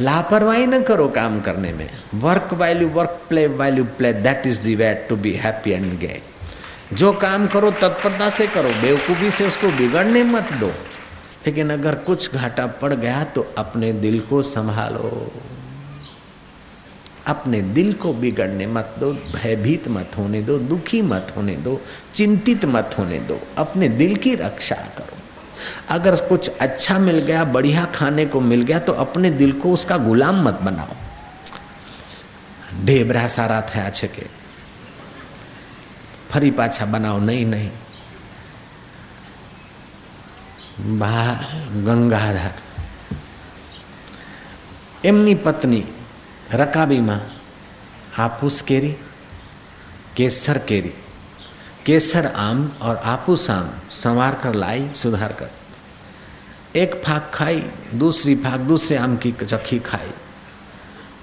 લાપરવાહી 0.00 0.66
ન 0.68 0.84
કરો 0.84 1.06
કામ 1.10 1.38
કરને 1.42 1.70
મેં 1.74 1.94
work 2.20 2.50
value 2.60 2.90
work 2.96 3.14
play 3.28 3.44
value 3.60 3.86
play 3.96 4.10
that 4.26 4.50
is 4.50 4.60
the 4.64 4.80
way 4.82 5.00
to 5.04 5.24
be 5.24 5.38
happy 5.44 5.74
and 5.74 5.96
get 6.02 6.37
जो 6.93 7.11
काम 7.19 7.47
करो 7.47 7.71
तत्परता 7.81 8.29
से 8.29 8.47
करो 8.47 8.69
बेवकूफी 8.81 9.29
से 9.31 9.47
उसको 9.47 9.71
बिगड़ने 9.77 10.23
मत 10.25 10.51
दो 10.59 10.71
लेकिन 11.45 11.69
अगर 11.69 11.95
कुछ 12.05 12.35
घाटा 12.35 12.65
पड़ 12.81 12.93
गया 12.93 13.23
तो 13.35 13.45
अपने 13.57 13.91
दिल 14.01 14.19
को 14.29 14.41
संभालो 14.49 15.11
अपने 17.27 17.61
दिल 17.73 17.91
को 17.93 18.13
बिगड़ने 18.13 18.67
मत 18.69 18.95
दो 18.99 19.11
भयभीत 19.33 19.87
मत 19.87 20.17
होने 20.17 20.41
दो 20.41 20.57
दुखी 20.65 21.01
मत 21.03 21.33
होने 21.37 21.55
दो 21.63 21.79
चिंतित 22.15 22.65
मत 22.65 22.95
होने 22.99 23.19
दो 23.27 23.39
अपने 23.57 23.89
दिल 23.95 24.15
की 24.15 24.35
रक्षा 24.35 24.75
करो 24.97 25.21
अगर 25.89 26.15
कुछ 26.27 26.49
अच्छा 26.59 26.97
मिल 26.99 27.19
गया 27.21 27.43
बढ़िया 27.53 27.85
खाने 27.95 28.25
को 28.25 28.39
मिल 28.43 28.61
गया 28.61 28.79
तो 28.79 28.93
अपने 29.01 29.29
दिल 29.35 29.51
को 29.61 29.73
उसका 29.73 29.97
गुलाम 30.03 30.43
मत 30.47 30.59
बनाओ 30.61 30.95
ढेबरा 32.85 33.25
सारा 33.27 33.59
થયા 33.63 33.89
છે 33.91 34.07
કે 34.07 34.25
ફરી 36.31 36.51
પાછા 36.51 36.85
બનાવો 36.85 37.19
નહીં 37.19 37.49
નહીં 37.49 37.71
બા 40.99 41.29
ગંગાધર 41.85 42.57
એમની 45.03 45.37
પત્ની 45.45 45.85
રકાબીમાં 46.53 47.23
હાપુસ 48.17 48.57
કેરી 48.63 48.93
કેસર 50.15 50.59
કેરી 50.69 50.93
केसर 51.85 52.25
आम 52.25 52.59
और 52.81 52.95
आपूस 53.05 53.49
आम 53.49 53.69
संवार 53.91 54.35
कर 54.35 54.53
लाई 54.55 54.87
सुधार 54.95 55.31
कर 55.33 56.77
एक 56.79 56.93
फाक 57.05 57.29
खाई 57.33 57.63
दूसरी 57.95 58.35
फाक 58.35 58.59
दूसरे 58.61 58.97
आम 58.97 59.15
की 59.17 59.31
चक्की 59.43 59.79
खाई 59.79 60.11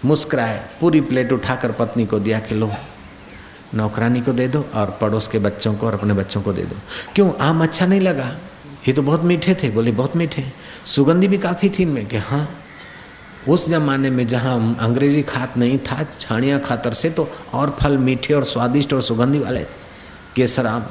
मुस्कुराए 0.05 0.59
पूरी 0.81 1.01
प्लेट 1.01 1.33
उठाकर 1.33 1.73
पत्नी 1.73 2.07
को 2.07 2.19
दिया 2.19 2.39
कि 2.41 2.55
लो 2.55 2.71
नौकरानी 3.75 4.21
को 4.21 4.33
दे 4.33 4.47
दो 4.49 4.65
और 4.75 4.97
पड़ोस 5.01 5.29
के 5.29 5.39
बच्चों 5.41 5.75
को 5.75 5.87
और 5.87 5.95
अपने 5.95 6.15
बच्चों 6.15 6.43
को 6.43 6.53
दे 6.53 6.63
दो 6.65 6.77
क्यों 7.15 7.33
आम 7.41 7.63
अच्छा 7.65 7.87
नहीं 7.87 8.01
लगा 8.01 8.31
ये 8.89 8.93
तो 8.93 9.03
बहुत 9.03 9.25
मीठे 9.25 9.55
थे 9.63 9.71
बोले 9.71 9.93
बहुत 9.95 10.17
मीठे 10.17 10.45
सुगंधी 10.89 11.29
भी 11.29 11.39
काफी 11.41 11.69
थी 11.71 11.83
इनमें 11.83 12.07
कि 12.07 12.17
हाँ 12.29 12.47
उस 13.49 13.69
जमाने 13.69 14.11
में 14.11 14.27
जहां 14.29 14.57
अंग्रेजी 14.87 15.23
खात 15.27 15.57
नहीं 15.59 15.79
था 15.83 16.03
छाणिया 16.15 16.59
खातर 16.61 16.93
से 16.95 17.11
तो 17.11 17.29
और 17.55 17.77
फल 17.81 17.99
मीठे 18.01 18.35
और 18.35 18.45
स्वादिष्ट 18.47 18.93
और 18.95 19.03
सुगंधी 19.03 19.39
वाले 19.41 19.61
थे 19.61 19.81
કેસર 20.35 20.67
આમ 20.67 20.83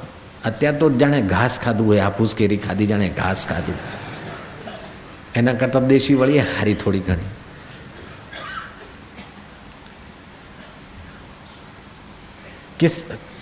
અત્યારે 0.44 0.78
તો 0.78 0.90
જાણે 0.94 1.20
ઘાસ 1.26 1.60
ખાધું 1.60 1.86
હોય 1.86 2.00
હાપુસ 2.00 2.36
કેરી 2.36 2.60
ખાધી 2.60 2.88
જાણે 2.88 3.10
ઘાસ 3.20 3.46
ખાધું 3.48 3.78
એના 5.36 5.54
કરતા 5.56 5.84
દેશી 5.86 6.16
વળી 6.16 6.40
હારી 6.48 6.76
થોડી 6.76 7.00
ઘણી 7.02 7.30
કે 12.80 12.90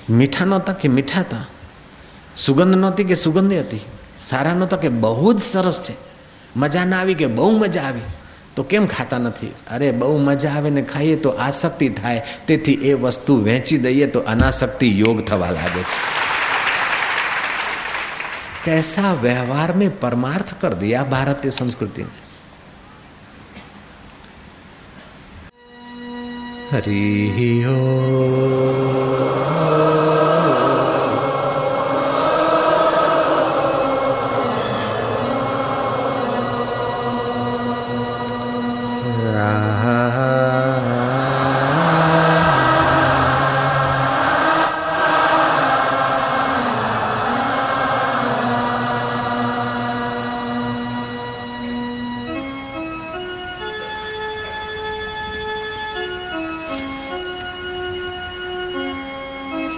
મીઠા 0.10 0.46
નહોતા 0.46 0.74
કે 0.74 0.88
મીઠા 0.88 1.20
હતા 1.20 1.46
સુગંધ 2.38 2.76
નહોતી 2.76 3.04
કે 3.04 3.16
સુગંધી 3.16 3.60
હતી 3.60 3.84
સારા 4.20 4.54
નહોતા 4.54 4.78
કે 4.78 4.90
બહુ 4.90 5.34
જ 5.34 5.40
સરસ 5.42 5.82
છે 5.82 5.96
મજા 6.56 6.86
ના 6.86 7.00
આવી 7.00 7.14
કે 7.14 7.28
બહુ 7.28 7.52
મજા 7.52 7.82
આવી 7.82 8.10
તો 8.56 8.64
કેમ 8.64 8.88
ખાતા 8.88 9.18
નથી 9.18 9.54
અરે 9.72 9.92
બહુ 9.92 10.18
મજા 10.18 10.50
આવે 10.50 10.70
ને 10.70 10.82
ખાઈએ 10.82 11.16
તો 11.16 11.30
આસક્તિ 11.30 11.90
થાય 11.90 12.22
તેથી 12.48 12.74
એ 12.74 12.94
વસ્તુ 12.94 13.44
વેચી 13.44 13.78
દઈએ 13.78 14.08
તો 14.08 14.20
અનાસક્તિ 14.20 15.00
યોગ 15.00 15.26
થવા 15.26 15.52
લાગે 15.52 15.84
છે 15.84 15.98
कैसा 18.66 19.14
व्यवहार 19.14 19.74
में 19.74 19.90
परमार्थ 19.90 20.54
कर 20.62 20.74
दिया 20.74 21.04
भारतीय 21.04 21.52
संस्कृति 21.52 22.02
ने 22.02 22.21
हरि 26.73 27.65
ओ 27.69 27.77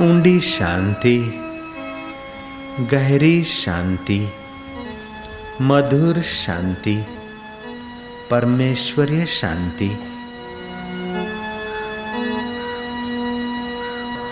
ऊंडी 0.01 0.41
शांति, 0.41 1.41
गहरी 2.81 3.43
शांति, 3.43 4.29
मधुर 5.63 6.23
शांति, 6.23 7.05
परमेश्वरीय 8.31 9.27
शांति। 9.27 9.89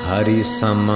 हरि 0.07 0.45
सम 0.45 0.87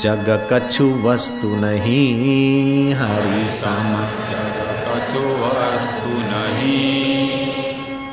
जग 0.00 0.48
कछु 0.52 0.84
वस्तु 0.84 1.56
नहीं, 1.56 2.94
हरि 2.94 3.50
सम 3.50 4.06
जग 4.30 4.84
कछु 4.88 5.20
वस्तु 5.20 6.08
नहीं। 6.08 7.39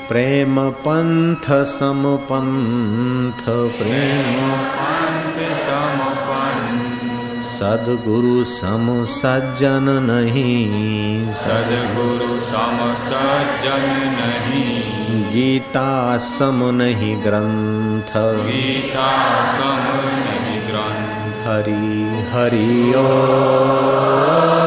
प्रेम 0.09 0.69
पंथ 0.69 1.45
सम 1.65 2.03
पंथ 2.15 3.43
प्रेम। 3.79 4.51
पंथ 4.51 5.39
सम 5.55 5.97
सदगुरु 7.43 8.43
सम 8.43 9.05
सज्जन 9.05 9.85
नहीं। 10.09 11.33
सदगुरु 11.33 12.39
सम 12.39 12.79
सज्जन 12.95 13.85
नहीं 14.17 15.23
गीता 15.33 16.17
सम 16.17 16.63
नहीं 16.63 17.23
ग्रंथ 17.23 18.13
गीता 18.45 19.09
सम 19.57 19.85
नहीं 20.19 20.61
ग्रंथ 20.67 21.47
हरि 21.47 22.07
हरि 22.33 22.93
ओ। 22.97 24.66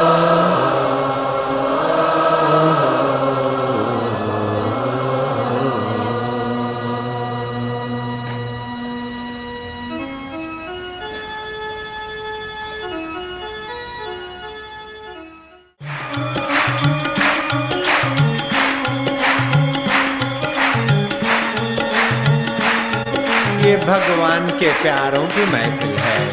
के 24.60 24.72
प्यारों 24.72 25.26
की 25.26 25.44
महफिल 25.44 25.96
है। 25.98 26.28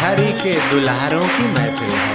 हरि 0.00 0.32
के 0.32 0.70
दुल्हारों 0.70 1.28
की 1.28 1.46
महफिल 1.52 1.90
है। 1.90 2.13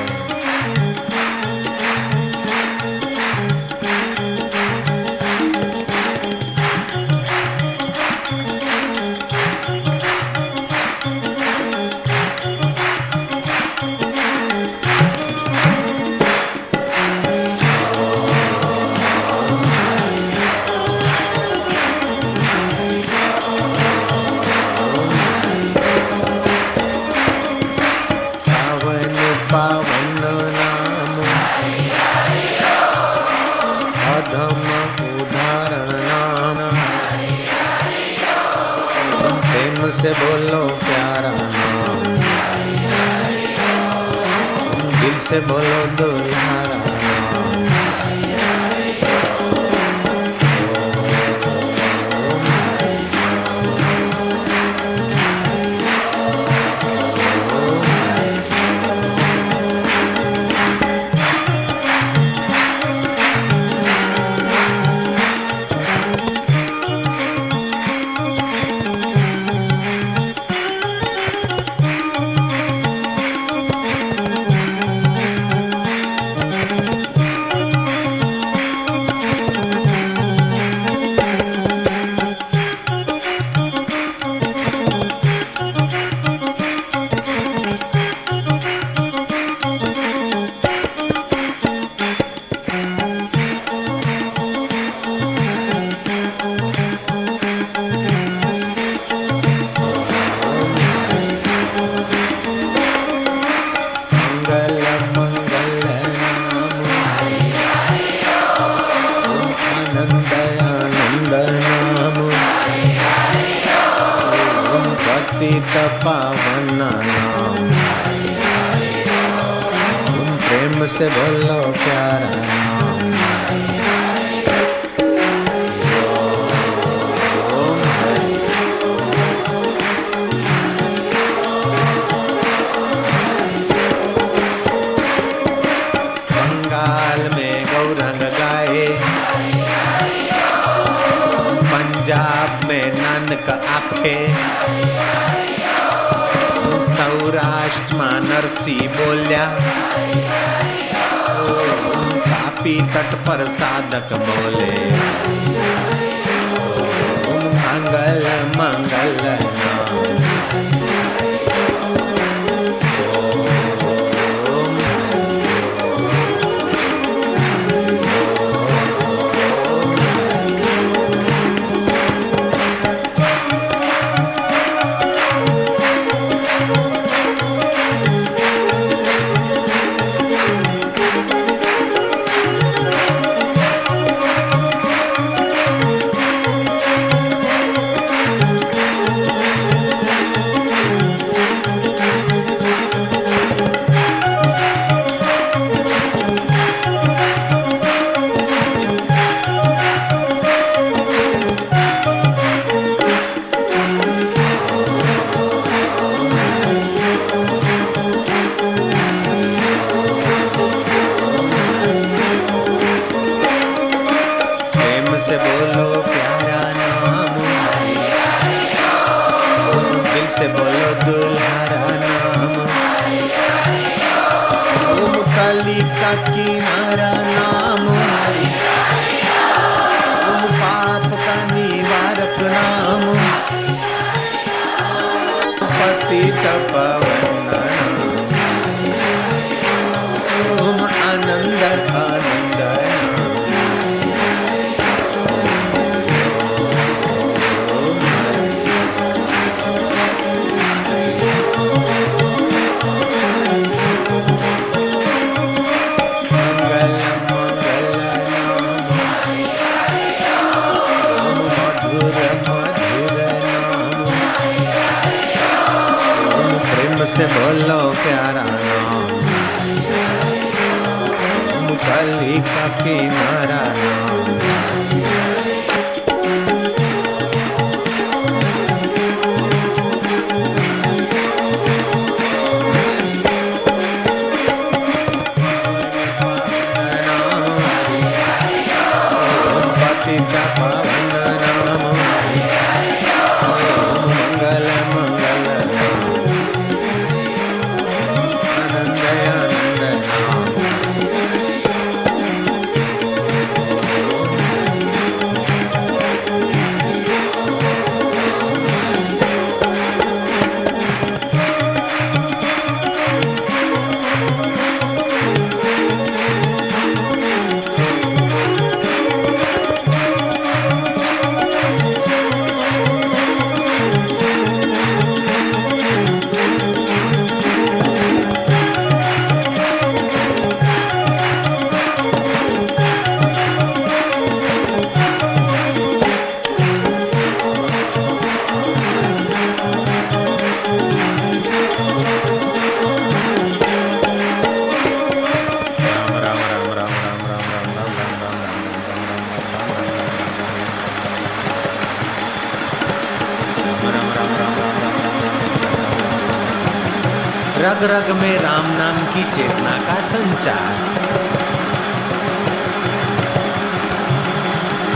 रग 357.80 357.92
रग 357.92 358.16
में 358.16 358.40
राम 358.40 358.66
नाम 358.66 358.98
की 358.98 359.24
चेतना 359.32 359.72
का 359.72 360.02
संचार। 360.02 360.76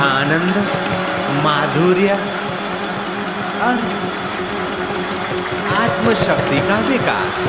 आनंद, 0.03 0.67
माधुर्य 1.43 2.11
और 3.61 3.79
आत्मशक्ति 5.83 6.59
का 6.59 6.79
विकास। 6.79 7.47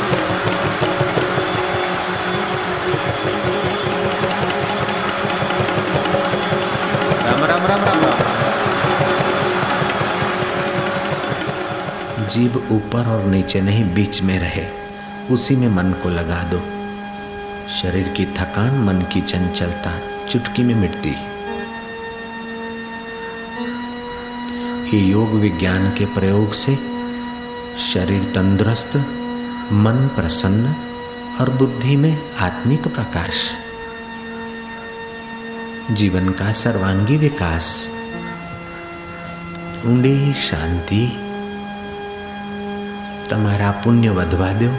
राम 7.27 7.45
राम 7.45 7.67
राम 7.67 7.85
राम 7.85 8.01
राम। 8.01 8.19
जीव 12.29 12.69
ऊपर 12.71 13.09
और 13.09 13.25
नीचे 13.25 13.61
नहीं, 13.61 13.95
बीच 13.95 14.23
में 14.23 14.39
रहे। 14.39 14.84
उसी 15.32 15.56
में 15.56 15.68
मन 15.68 15.92
को 16.04 16.10
लगा 16.10 16.42
दो 16.44 16.60
शरीर 17.72 18.08
की 18.10 18.26
थकान 18.38 18.80
मन 18.84 19.02
की 19.14 19.22
चंचलता 19.22 19.92
चुटकी 20.26 20.64
में 20.64 20.74
मिटती 20.76 21.16
ये 24.90 25.04
योग 25.06 25.34
विज्ञान 25.40 25.90
के 25.90 26.06
प्रयोग 26.14 26.54
से 26.54 26.76
शरीर 27.84 28.24
तंदुरुस्त 28.36 28.98
मन 29.84 30.08
प्रसन्न 30.16 30.76
और 31.40 31.50
बुद्धि 31.50 31.96
में 31.96 32.14
आत्मिक 32.40 32.88
प्रकाश 32.88 33.46
जीवन 35.92 36.30
का 36.30 36.52
सर्वांगी 36.56 37.18
विकास 37.18 37.70
ઊંડી 39.86 40.32
શાંતિ 40.46 41.04
તમારા 43.30 43.70
પુણ્ય 43.84 44.12
વધવા 44.12 44.50
દો 44.54 44.72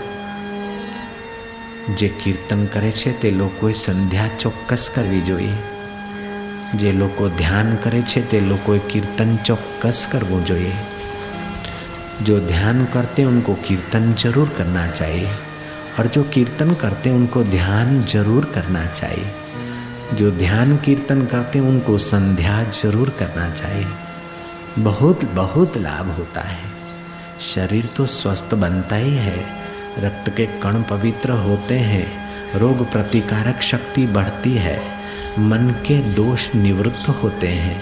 જે 1.97 2.09
કીર્તન 2.09 2.65
કરે 2.67 2.91
છે 2.91 3.13
તે 3.13 3.31
લોકોએ 3.31 3.73
સંધ્યા 3.73 4.27
ચોક્કસ 4.39 4.91
કરવી 4.91 5.21
જોઈએ 5.21 5.53
જે 6.75 6.93
લોકો 6.93 7.29
ધ્યાન 7.29 7.77
કરે 7.77 8.03
છે 8.03 8.21
તે 8.21 8.41
લોકોએ 8.41 8.79
કીર્તન 8.79 9.37
ચોક્કસ 9.45 10.09
કરવું 10.13 10.45
જોઈએ 10.45 10.73
जो 12.25 12.41
ध्यान 12.41 12.85
करते 12.85 13.25
उनको 13.25 13.55
कीर्तन 13.55 14.15
जरूर 14.15 14.49
करना 14.49 14.87
चाहिए 14.87 15.29
और 15.99 16.07
जो 16.07 16.23
कीर्तन 16.25 16.75
करते 16.75 17.11
उनको 17.11 17.45
ध्यान 17.45 18.03
जरूर 18.05 18.45
करना 18.45 18.87
चाहिए 18.87 20.17
जो 20.17 20.31
ध्यान 20.31 20.77
कीर्तन 20.77 21.25
करते 21.27 21.61
उनको 21.61 21.99
संध्या 21.99 22.63
जरूर 22.83 23.11
करना 23.11 23.51
चाहिए 23.51 23.87
बहुत 24.79 25.25
बहुत 25.25 25.77
लाभ 25.77 26.11
होता 26.11 26.41
है 26.41 26.69
शरीर 27.41 27.87
तो 27.97 28.07
स्वस्थ 28.07 28.55
बनता 28.55 28.97
ही 28.97 29.17
है 29.17 29.64
रक्त 30.00 30.30
के 30.30 30.46
कण 30.46 30.84
पवित्र 30.84 31.32
होते 31.32 31.80
हैं। 31.80 32.26
रोग 32.60 32.92
प्रतिकारक 32.92 33.62
शक्ति 33.62 34.08
बढ़ती 34.08 34.54
है। 34.54 34.82
मन 35.40 35.70
के 35.88 36.14
दोष 36.14 36.56
निवृत्त 36.56 37.10
होते 37.10 37.48
हैं 37.48 37.82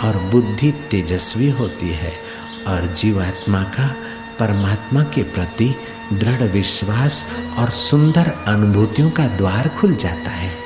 और 0.00 0.16
बुद्धि 0.16 0.72
तेजस्वी 0.72 1.50
होती 1.50 1.90
है 1.90 2.12
और 2.66 2.86
जीवात्मा 2.86 3.62
का 3.62 3.96
परमात्मा 4.38 5.02
के 5.02 5.22
प्रति 5.22 5.74
दृढ़ 6.12 6.42
विश्वास 6.42 7.24
और 7.58 7.70
सुंदर 7.70 8.34
अनुभूतियों 8.46 9.10
का 9.10 9.26
द्वार 9.26 9.68
खुल 9.68 9.94
जाता 9.94 10.30
है। 10.30 10.63